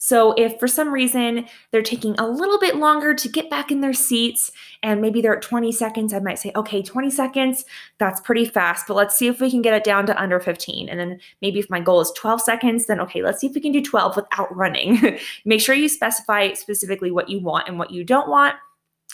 So, 0.02 0.32
if 0.32 0.58
for 0.58 0.66
some 0.66 0.92
reason 0.92 1.46
they're 1.70 1.82
taking 1.82 2.14
a 2.18 2.26
little 2.26 2.58
bit 2.58 2.76
longer 2.76 3.12
to 3.12 3.28
get 3.28 3.50
back 3.50 3.70
in 3.70 3.82
their 3.82 3.92
seats 3.92 4.50
and 4.82 5.02
maybe 5.02 5.20
they're 5.20 5.36
at 5.36 5.42
20 5.42 5.70
seconds, 5.72 6.14
I 6.14 6.20
might 6.20 6.38
say, 6.38 6.52
okay, 6.56 6.80
20 6.80 7.10
seconds, 7.10 7.66
that's 7.98 8.18
pretty 8.22 8.46
fast, 8.46 8.86
but 8.88 8.94
let's 8.94 9.14
see 9.14 9.26
if 9.26 9.42
we 9.42 9.50
can 9.50 9.60
get 9.60 9.74
it 9.74 9.84
down 9.84 10.06
to 10.06 10.20
under 10.20 10.40
15. 10.40 10.88
And 10.88 10.98
then 10.98 11.20
maybe 11.42 11.58
if 11.60 11.68
my 11.68 11.80
goal 11.80 12.00
is 12.00 12.10
12 12.16 12.40
seconds, 12.40 12.86
then 12.86 12.98
okay, 13.00 13.22
let's 13.22 13.42
see 13.42 13.46
if 13.46 13.54
we 13.54 13.60
can 13.60 13.72
do 13.72 13.82
12 13.82 14.16
without 14.16 14.56
running. 14.56 15.18
Make 15.44 15.60
sure 15.60 15.74
you 15.74 15.88
specify 15.88 16.54
specifically 16.54 17.10
what 17.10 17.28
you 17.28 17.38
want 17.38 17.68
and 17.68 17.78
what 17.78 17.90
you 17.90 18.02
don't 18.02 18.30
want. 18.30 18.56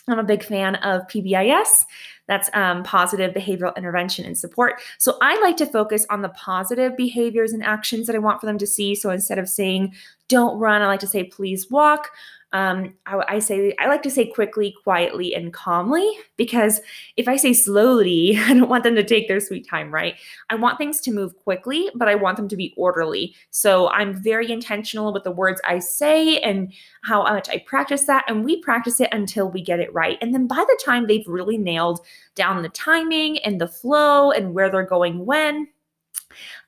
I'm 0.09 0.19
a 0.21 0.25
big 0.25 0.45
fan 0.45 0.77
of 0.77 1.03
PBIS. 1.09 1.85
That's 2.29 2.49
um, 2.55 2.83
positive 2.83 3.35
behavioral 3.35 3.75
intervention 3.77 4.25
and 4.25 4.39
support. 4.39 4.81
So 4.99 5.17
I 5.21 5.41
like 5.41 5.57
to 5.59 5.67
focus 5.67 6.07
on 6.11 6.23
the 6.23 6.29
positive 6.31 6.97
behaviors 6.97 7.53
and 7.53 7.65
actions 7.65 8.07
that 8.07 8.17
I 8.17 8.21
want 8.21 8.41
for 8.41 8.47
them 8.47 8.59
to 8.59 8.67
see. 8.67 8.95
So 8.95 9.11
instead 9.11 9.39
of 9.39 9.49
saying, 9.49 9.95
don't 10.29 10.59
run, 10.59 10.83
I 10.83 10.87
like 10.87 11.01
to 11.01 11.07
say, 11.07 11.25
please 11.25 11.71
walk 11.71 12.11
um, 12.53 12.95
I, 13.05 13.23
I, 13.29 13.39
say 13.41 13.75
I 13.81 13.87
like 13.87 14.03
to 14.05 14.11
say 14.11 14.27
quickly, 14.27 14.75
quietly, 14.83 15.35
and 15.35 15.53
calmly 15.53 16.09
because 16.37 16.81
if 17.17 17.27
I 17.27 17.37
say 17.37 17.53
slowly, 17.53 18.39
I 18.45 18.55
don't 18.55 18.69
want 18.69 18.85
them 18.85 18.95
to 18.95 19.05
take 19.05 19.29
their 19.29 19.41
sweet 19.41 19.69
time, 19.69 19.93
right? 19.93 20.15
I 20.49 20.55
want 20.55 20.79
things 20.79 21.01
to 21.03 21.11
move 21.11 21.37
quickly, 21.37 21.91
but 21.95 22.09
I 22.09 22.15
want 22.15 22.37
them 22.37 22.49
to 22.49 22.57
be 22.57 22.73
orderly. 22.77 23.35
So 23.51 23.91
I'm 23.91 24.15
very 24.15 24.51
intentional 24.51 25.13
with 25.13 25.25
the 25.25 25.33
words 25.33 25.61
I 25.65 25.81
say 25.81 26.39
and 26.39 26.73
how 27.03 27.25
much 27.25 27.49
I 27.49 27.59
practice 27.67 28.05
that, 28.05 28.25
and 28.29 28.45
we 28.45 28.63
practice 28.63 29.01
it 29.01 29.11
until 29.13 29.51
we 29.51 29.61
get 29.61 29.81
it 29.81 29.93
right. 29.93 30.17
And 30.23 30.33
then 30.33 30.47
by 30.47 30.65
the 30.67 30.81
time 30.83 31.07
they've 31.07 31.27
really 31.27 31.59
nailed 31.59 32.01
down 32.37 32.63
the 32.63 32.69
timing 32.71 33.39
and 33.41 33.61
the 33.61 33.69
flow 33.69 34.31
and 34.31 34.55
where 34.55 34.71
they're 34.71 34.87
going 34.87 35.27
when, 35.27 35.69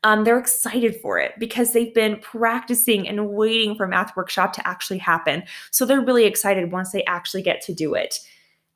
um, 0.05 0.25
they're 0.25 0.39
excited 0.39 0.97
for 1.01 1.19
it 1.19 1.33
because 1.39 1.73
they've 1.73 1.95
been 1.95 2.19
practicing 2.21 3.09
and 3.09 3.31
waiting 3.31 3.75
for 3.75 3.87
math 3.87 4.17
workshop 4.17 4.53
to 4.55 4.67
actually 4.67 4.99
happen. 4.99 5.43
So 5.71 5.85
they're 5.85 6.01
really 6.01 6.25
excited 6.25 6.73
once 6.73 6.93
they 6.93 7.05
actually 7.05 7.43
get 7.43 7.61
to 7.63 7.75
do 7.75 7.95
it. 7.95 8.19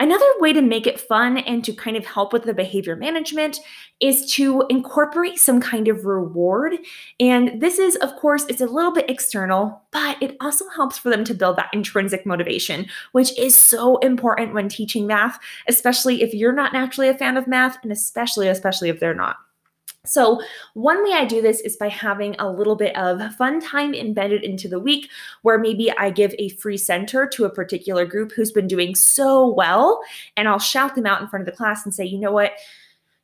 Another 0.03 0.27
way 0.41 0.53
to 0.53 0.63
make 0.63 0.89
it 0.89 0.99
fun 0.99 1.39
and 1.39 1.65
to 1.65 1.73
kind 1.73 1.97
of 1.97 2.05
help 2.05 2.33
with 2.33 2.43
the 2.43 2.53
behavior 2.53 2.97
management 2.97 3.61
is 4.01 4.29
to 4.35 4.65
incorporate 4.69 5.39
some 5.39 5.61
kind 5.61 5.87
of 5.87 6.05
reward. 6.05 6.77
And 7.21 7.61
this 7.61 7.79
is, 7.79 7.95
of 7.97 8.17
course, 8.17 8.45
it's 8.49 8.61
a 8.61 8.67
little 8.67 8.91
bit 8.91 9.09
external, 9.09 9.81
but 9.93 10.21
it 10.21 10.37
also 10.41 10.69
helps 10.71 10.99
for 10.99 11.09
them 11.09 11.23
to 11.23 11.35
build 11.35 11.57
that 11.57 11.71
intrinsic 11.73 12.27
motivation, 12.27 12.87
which 13.13 13.39
is 13.39 13.55
so 13.55 13.99
important 13.99 14.55
when 14.55 14.69
teaching 14.69 15.07
math, 15.07 15.39
especially 15.69 16.21
if 16.21 16.35
you're 16.35 16.53
not 16.53 16.73
naturally 16.73 17.09
a 17.09 17.15
fan 17.15 17.37
of 17.37 17.47
math, 17.47 17.79
and 17.85 17.93
especially, 17.93 18.49
especially 18.49 18.89
if 18.89 18.99
they're 18.99 19.15
not. 19.15 19.37
So, 20.05 20.41
one 20.75 21.05
way 21.05 21.12
I 21.12 21.25
do 21.25 21.41
this 21.41 21.61
is 21.61 21.77
by 21.77 21.88
having 21.88 22.35
a 22.41 22.51
little 22.51 22.75
bit 22.75 22.97
of 22.97 23.35
fun 23.37 23.61
time 23.61 23.95
embedded 23.95 24.43
into 24.43 24.69
the 24.69 24.81
week 24.81 25.09
where 25.43 25.59
maybe 25.59 25.93
I 25.93 26.11
give 26.11 26.35
a 26.38 26.49
free 26.49 26.77
center 26.77 27.25
to 27.29 27.45
a 27.45 27.51
particular 27.51 28.05
group 28.05 28.33
who's 28.33 28.51
been 28.51 28.67
doing 28.67 28.97
so 28.97 29.47
well, 29.49 30.01
and 30.37 30.49
I'll 30.49 30.59
shout 30.59 30.97
them 30.97 31.07
out 31.07 31.23
in 31.23 31.29
front 31.29 31.47
of 31.47 31.47
the 31.47 31.57
class 31.57 31.85
and 31.85 31.95
say, 31.95 32.05
you 32.05 32.19
know 32.19 32.33
what? 32.33 32.53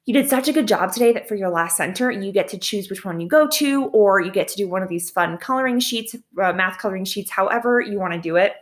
You 0.07 0.15
did 0.15 0.31
such 0.31 0.47
a 0.47 0.53
good 0.53 0.69
job 0.69 0.93
today 0.93 1.13
that 1.13 1.27
for 1.27 1.35
your 1.35 1.51
last 1.51 1.77
center, 1.77 2.13
you 2.13 2.31
get 2.31 2.47
to 2.49 2.59
choose 2.59 2.89
which 2.89 3.05
one 3.05 3.19
you 3.19 3.27
go 3.27 3.49
to, 3.49 3.87
or 3.87 4.21
you 4.21 4.31
get 4.31 4.47
to 4.49 4.57
do 4.57 4.69
one 4.69 4.83
of 4.83 4.89
these 4.89 5.11
fun 5.11 5.37
coloring 5.37 5.81
sheets, 5.81 6.15
uh, 6.41 6.53
math 6.53 6.79
coloring 6.79 7.05
sheets, 7.05 7.31
however 7.31 7.81
you 7.81 7.99
want 7.99 8.15
to 8.15 8.21
do 8.21 8.37
it. 8.37 8.53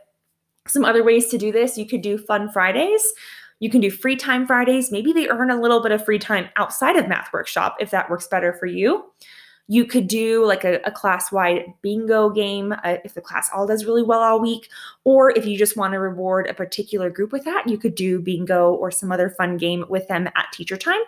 Some 0.67 0.87
other 0.87 1.05
ways 1.05 1.29
to 1.29 1.39
do 1.39 1.53
this 1.53 1.77
you 1.77 1.87
could 1.87 2.01
do 2.01 2.17
fun 2.17 2.51
Fridays 2.51 3.13
you 3.61 3.71
can 3.71 3.81
do 3.81 3.91
free 3.91 4.17
time 4.17 4.47
Fridays. 4.47 4.93
Maybe 4.93 5.13
they 5.13 5.29
earn 5.29 5.51
a 5.51 5.61
little 5.61 5.83
bit 5.83 5.93
of 5.93 6.05
free 6.05 6.19
time 6.19 6.49
outside 6.57 6.97
of 6.97 7.09
Math 7.09 7.33
Workshop 7.33 7.77
if 7.81 7.91
that 7.91 8.11
works 8.11 8.27
better 8.27 8.53
for 8.53 8.67
you. 8.67 9.05
You 9.69 9.85
could 9.85 10.07
do 10.07 10.45
like 10.45 10.63
a, 10.63 10.81
a 10.85 10.93
class 10.93 11.33
wide 11.33 11.65
bingo 11.83 12.31
game 12.31 12.73
uh, 12.85 12.99
if 13.05 13.15
the 13.15 13.21
class 13.21 13.51
all 13.53 13.67
does 13.67 13.85
really 13.85 14.03
well 14.03 14.21
all 14.21 14.41
week. 14.41 14.69
Or 15.03 15.31
if 15.31 15.45
you 15.45 15.59
just 15.59 15.77
want 15.77 15.93
to 15.93 15.99
reward 15.99 16.47
a 16.49 16.55
particular 16.55 17.11
group 17.11 17.33
with 17.33 17.45
that, 17.45 17.67
you 17.67 17.77
could 17.77 17.97
do 17.97 18.21
bingo 18.21 18.75
or 18.75 18.93
some 18.93 19.11
other 19.11 19.31
fun 19.31 19.57
game 19.57 19.85
with 19.89 20.07
them 20.07 20.29
at 20.29 20.53
teacher 20.53 20.77
time 20.77 21.01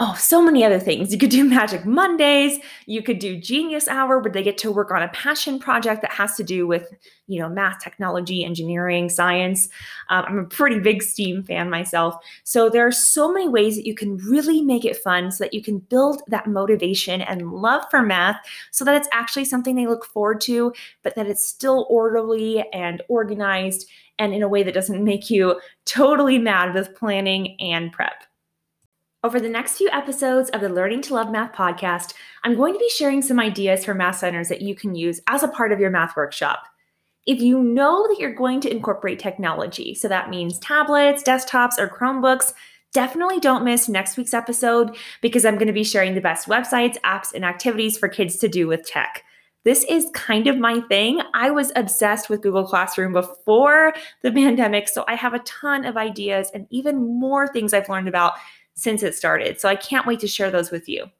oh, 0.00 0.16
so 0.18 0.42
many 0.42 0.64
other 0.64 0.80
things. 0.80 1.12
You 1.12 1.18
could 1.18 1.30
do 1.30 1.44
Magic 1.48 1.86
Mondays. 1.86 2.58
You 2.86 3.00
could 3.00 3.20
do 3.20 3.38
Genius 3.38 3.86
Hour, 3.86 4.18
where 4.18 4.32
they 4.32 4.42
get 4.42 4.58
to 4.58 4.72
work 4.72 4.90
on 4.90 5.02
a 5.02 5.08
passion 5.08 5.60
project 5.60 6.02
that 6.02 6.10
has 6.10 6.34
to 6.36 6.42
do 6.42 6.66
with, 6.66 6.92
you 7.28 7.38
know, 7.38 7.48
math, 7.48 7.78
technology, 7.78 8.44
engineering, 8.44 9.08
science. 9.08 9.68
Um, 10.08 10.24
I'm 10.26 10.38
a 10.40 10.44
pretty 10.44 10.80
big 10.80 11.02
STEAM 11.02 11.44
fan 11.44 11.70
myself. 11.70 12.16
So 12.42 12.68
there 12.68 12.84
are 12.84 12.92
so 12.92 13.32
many 13.32 13.48
ways 13.48 13.76
that 13.76 13.86
you 13.86 13.94
can 13.94 14.16
really 14.16 14.62
make 14.62 14.84
it 14.84 14.96
fun 14.96 15.30
so 15.30 15.44
that 15.44 15.54
you 15.54 15.62
can 15.62 15.78
build 15.78 16.22
that 16.26 16.48
motivation 16.48 17.20
and 17.20 17.52
love 17.52 17.84
for 17.88 18.02
math 18.02 18.40
so 18.72 18.84
that 18.84 18.96
it's 18.96 19.08
actually 19.12 19.44
something 19.44 19.76
they 19.76 19.86
look 19.86 20.04
forward 20.04 20.40
to, 20.42 20.72
but 21.04 21.14
that 21.14 21.28
it's 21.28 21.46
still 21.46 21.86
orderly 21.88 22.64
and 22.72 23.00
organized 23.08 23.88
and 24.18 24.34
in 24.34 24.42
a 24.42 24.48
way 24.48 24.62
that 24.64 24.74
doesn't 24.74 25.04
make 25.04 25.30
you 25.30 25.60
totally 25.84 26.38
mad 26.38 26.74
with 26.74 26.94
planning 26.96 27.60
and 27.60 27.92
prep. 27.92 28.24
Over 29.24 29.40
the 29.40 29.48
next 29.48 29.78
few 29.78 29.88
episodes 29.90 30.50
of 30.50 30.60
the 30.60 30.68
Learning 30.68 31.00
to 31.00 31.14
Love 31.14 31.30
Math 31.30 31.54
podcast, 31.54 32.12
I'm 32.42 32.56
going 32.56 32.74
to 32.74 32.78
be 32.78 32.90
sharing 32.90 33.22
some 33.22 33.40
ideas 33.40 33.82
for 33.82 33.94
math 33.94 34.18
centers 34.18 34.50
that 34.50 34.60
you 34.60 34.74
can 34.74 34.94
use 34.94 35.18
as 35.28 35.42
a 35.42 35.48
part 35.48 35.72
of 35.72 35.80
your 35.80 35.88
math 35.88 36.14
workshop. 36.14 36.64
If 37.26 37.40
you 37.40 37.62
know 37.62 38.06
that 38.06 38.18
you're 38.20 38.34
going 38.34 38.60
to 38.60 38.70
incorporate 38.70 39.18
technology, 39.18 39.94
so 39.94 40.08
that 40.08 40.28
means 40.28 40.58
tablets, 40.58 41.22
desktops, 41.22 41.78
or 41.78 41.88
Chromebooks, 41.88 42.52
definitely 42.92 43.40
don't 43.40 43.64
miss 43.64 43.88
next 43.88 44.18
week's 44.18 44.34
episode 44.34 44.94
because 45.22 45.46
I'm 45.46 45.56
going 45.56 45.68
to 45.68 45.72
be 45.72 45.84
sharing 45.84 46.14
the 46.14 46.20
best 46.20 46.46
websites, 46.46 47.00
apps, 47.00 47.32
and 47.32 47.46
activities 47.46 47.96
for 47.96 48.08
kids 48.08 48.36
to 48.40 48.48
do 48.48 48.66
with 48.66 48.86
tech. 48.86 49.24
This 49.64 49.84
is 49.84 50.10
kind 50.12 50.46
of 50.46 50.58
my 50.58 50.80
thing. 50.82 51.22
I 51.32 51.50
was 51.50 51.72
obsessed 51.76 52.28
with 52.28 52.42
Google 52.42 52.66
Classroom 52.66 53.14
before 53.14 53.94
the 54.20 54.30
pandemic, 54.34 54.86
so 54.86 55.02
I 55.08 55.14
have 55.14 55.32
a 55.32 55.38
ton 55.38 55.86
of 55.86 55.96
ideas 55.96 56.50
and 56.52 56.66
even 56.68 57.18
more 57.18 57.48
things 57.48 57.72
I've 57.72 57.88
learned 57.88 58.08
about 58.08 58.34
since 58.74 59.02
it 59.02 59.14
started. 59.14 59.60
So 59.60 59.68
I 59.68 59.76
can't 59.76 60.06
wait 60.06 60.20
to 60.20 60.28
share 60.28 60.50
those 60.50 60.70
with 60.70 60.88
you. 60.88 61.10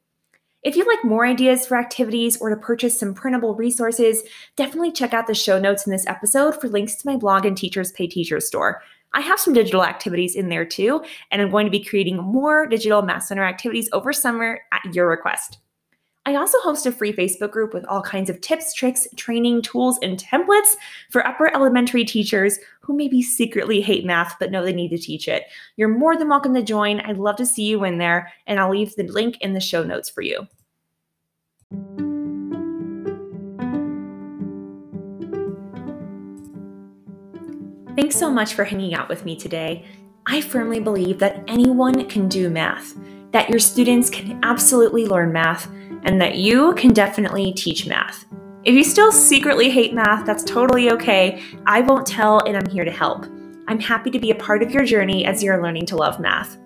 If 0.63 0.75
you'd 0.75 0.87
like 0.87 1.03
more 1.03 1.27
ideas 1.27 1.67
for 1.67 1.77
activities 1.77 2.37
or 2.41 2.49
to 2.49 2.55
purchase 2.55 2.99
some 2.99 3.13
printable 3.13 3.53
resources, 3.53 4.23
definitely 4.55 4.91
check 4.91 5.13
out 5.13 5.27
the 5.27 5.35
show 5.35 5.59
notes 5.59 5.85
in 5.85 5.91
this 5.91 6.07
episode 6.07 6.59
for 6.59 6.67
links 6.69 6.95
to 6.95 7.07
my 7.07 7.17
blog 7.17 7.45
and 7.45 7.55
Teachers 7.55 7.91
Pay 7.91 8.07
Teachers 8.07 8.47
store. 8.47 8.81
I 9.13 9.21
have 9.21 9.39
some 9.39 9.53
digital 9.53 9.85
activities 9.85 10.35
in 10.35 10.49
there 10.49 10.65
too, 10.65 11.03
and 11.29 11.41
I'm 11.41 11.51
going 11.51 11.65
to 11.65 11.71
be 11.71 11.83
creating 11.83 12.17
more 12.17 12.65
digital 12.65 13.03
Math 13.03 13.23
Center 13.23 13.45
activities 13.45 13.89
over 13.93 14.11
summer 14.11 14.59
at 14.71 14.95
your 14.95 15.07
request. 15.07 15.59
I 16.27 16.37
also 16.37 16.57
host 16.61 16.87
a 16.87 16.91
free 16.91 17.13
Facebook 17.13 17.51
group 17.51 17.71
with 17.71 17.85
all 17.85 18.01
kinds 18.01 18.31
of 18.31 18.41
tips, 18.41 18.73
tricks, 18.73 19.07
training, 19.15 19.61
tools, 19.61 19.99
and 20.01 20.17
templates 20.17 20.75
for 21.11 21.25
upper 21.27 21.53
elementary 21.53 22.03
teachers 22.03 22.57
who 22.81 22.97
maybe 22.97 23.21
secretly 23.21 23.79
hate 23.79 24.05
math 24.05 24.35
but 24.39 24.49
know 24.49 24.63
they 24.63 24.73
need 24.73 24.89
to 24.89 24.97
teach 24.97 25.27
it. 25.27 25.43
You're 25.77 25.87
more 25.87 26.17
than 26.17 26.27
welcome 26.27 26.55
to 26.55 26.63
join. 26.63 26.99
I'd 27.01 27.19
love 27.19 27.35
to 27.35 27.45
see 27.45 27.65
you 27.65 27.83
in 27.83 27.99
there, 27.99 28.33
and 28.47 28.59
I'll 28.59 28.71
leave 28.71 28.95
the 28.95 29.03
link 29.03 29.37
in 29.41 29.53
the 29.53 29.59
show 29.59 29.83
notes 29.83 30.09
for 30.09 30.21
you. 30.21 30.47
Thanks 37.95 38.15
so 38.15 38.31
much 38.31 38.55
for 38.55 38.63
hanging 38.63 38.95
out 38.95 39.09
with 39.09 39.25
me 39.25 39.35
today. 39.35 39.85
I 40.25 40.41
firmly 40.41 40.79
believe 40.79 41.19
that 41.19 41.43
anyone 41.47 42.09
can 42.09 42.27
do 42.27 42.49
math, 42.49 42.95
that 43.31 43.47
your 43.47 43.59
students 43.59 44.09
can 44.09 44.39
absolutely 44.43 45.05
learn 45.05 45.31
math 45.31 45.69
and 46.05 46.21
that 46.21 46.35
you 46.35 46.73
can 46.75 46.93
definitely 46.93 47.51
teach 47.53 47.85
math. 47.85 48.25
If 48.63 48.73
you 48.73 48.83
still 48.83 49.11
secretly 49.11 49.69
hate 49.69 49.93
math, 49.93 50.25
that's 50.25 50.43
totally 50.43 50.91
okay. 50.91 51.43
I 51.67 51.81
won't 51.81 52.07
tell, 52.07 52.39
and 52.47 52.57
I'm 52.57 52.65
here 52.65 52.85
to 52.85 52.91
help. 52.91 53.25
I'm 53.67 53.79
happy 53.79 54.09
to 54.11 54.19
be 54.19 54.31
a 54.31 54.35
part 54.35 54.63
of 54.63 54.71
your 54.71 54.85
journey 54.85 55.25
as 55.25 55.43
you're 55.43 55.61
learning 55.61 55.85
to 55.87 55.95
love 55.95 56.19
math. 56.19 56.57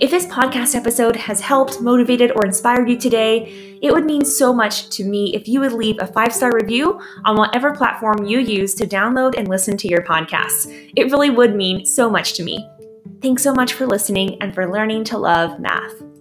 If 0.00 0.10
this 0.10 0.26
podcast 0.26 0.74
episode 0.74 1.14
has 1.14 1.40
helped, 1.40 1.80
motivated, 1.80 2.32
or 2.32 2.44
inspired 2.44 2.88
you 2.88 2.98
today, 2.98 3.78
it 3.82 3.92
would 3.92 4.04
mean 4.04 4.24
so 4.24 4.52
much 4.52 4.88
to 4.96 5.04
me 5.04 5.32
if 5.34 5.46
you 5.46 5.60
would 5.60 5.72
leave 5.72 5.96
a 6.00 6.06
five 6.06 6.32
star 6.32 6.52
review 6.52 7.00
on 7.24 7.36
whatever 7.36 7.72
platform 7.72 8.24
you 8.24 8.40
use 8.40 8.74
to 8.74 8.86
download 8.86 9.36
and 9.38 9.46
listen 9.46 9.76
to 9.76 9.88
your 9.88 10.02
podcasts. 10.02 10.66
It 10.96 11.10
really 11.12 11.30
would 11.30 11.54
mean 11.54 11.84
so 11.86 12.10
much 12.10 12.34
to 12.34 12.42
me. 12.42 12.68
Thanks 13.20 13.44
so 13.44 13.54
much 13.54 13.74
for 13.74 13.86
listening 13.86 14.42
and 14.42 14.52
for 14.52 14.72
learning 14.72 15.04
to 15.04 15.18
love 15.18 15.60
math. 15.60 16.11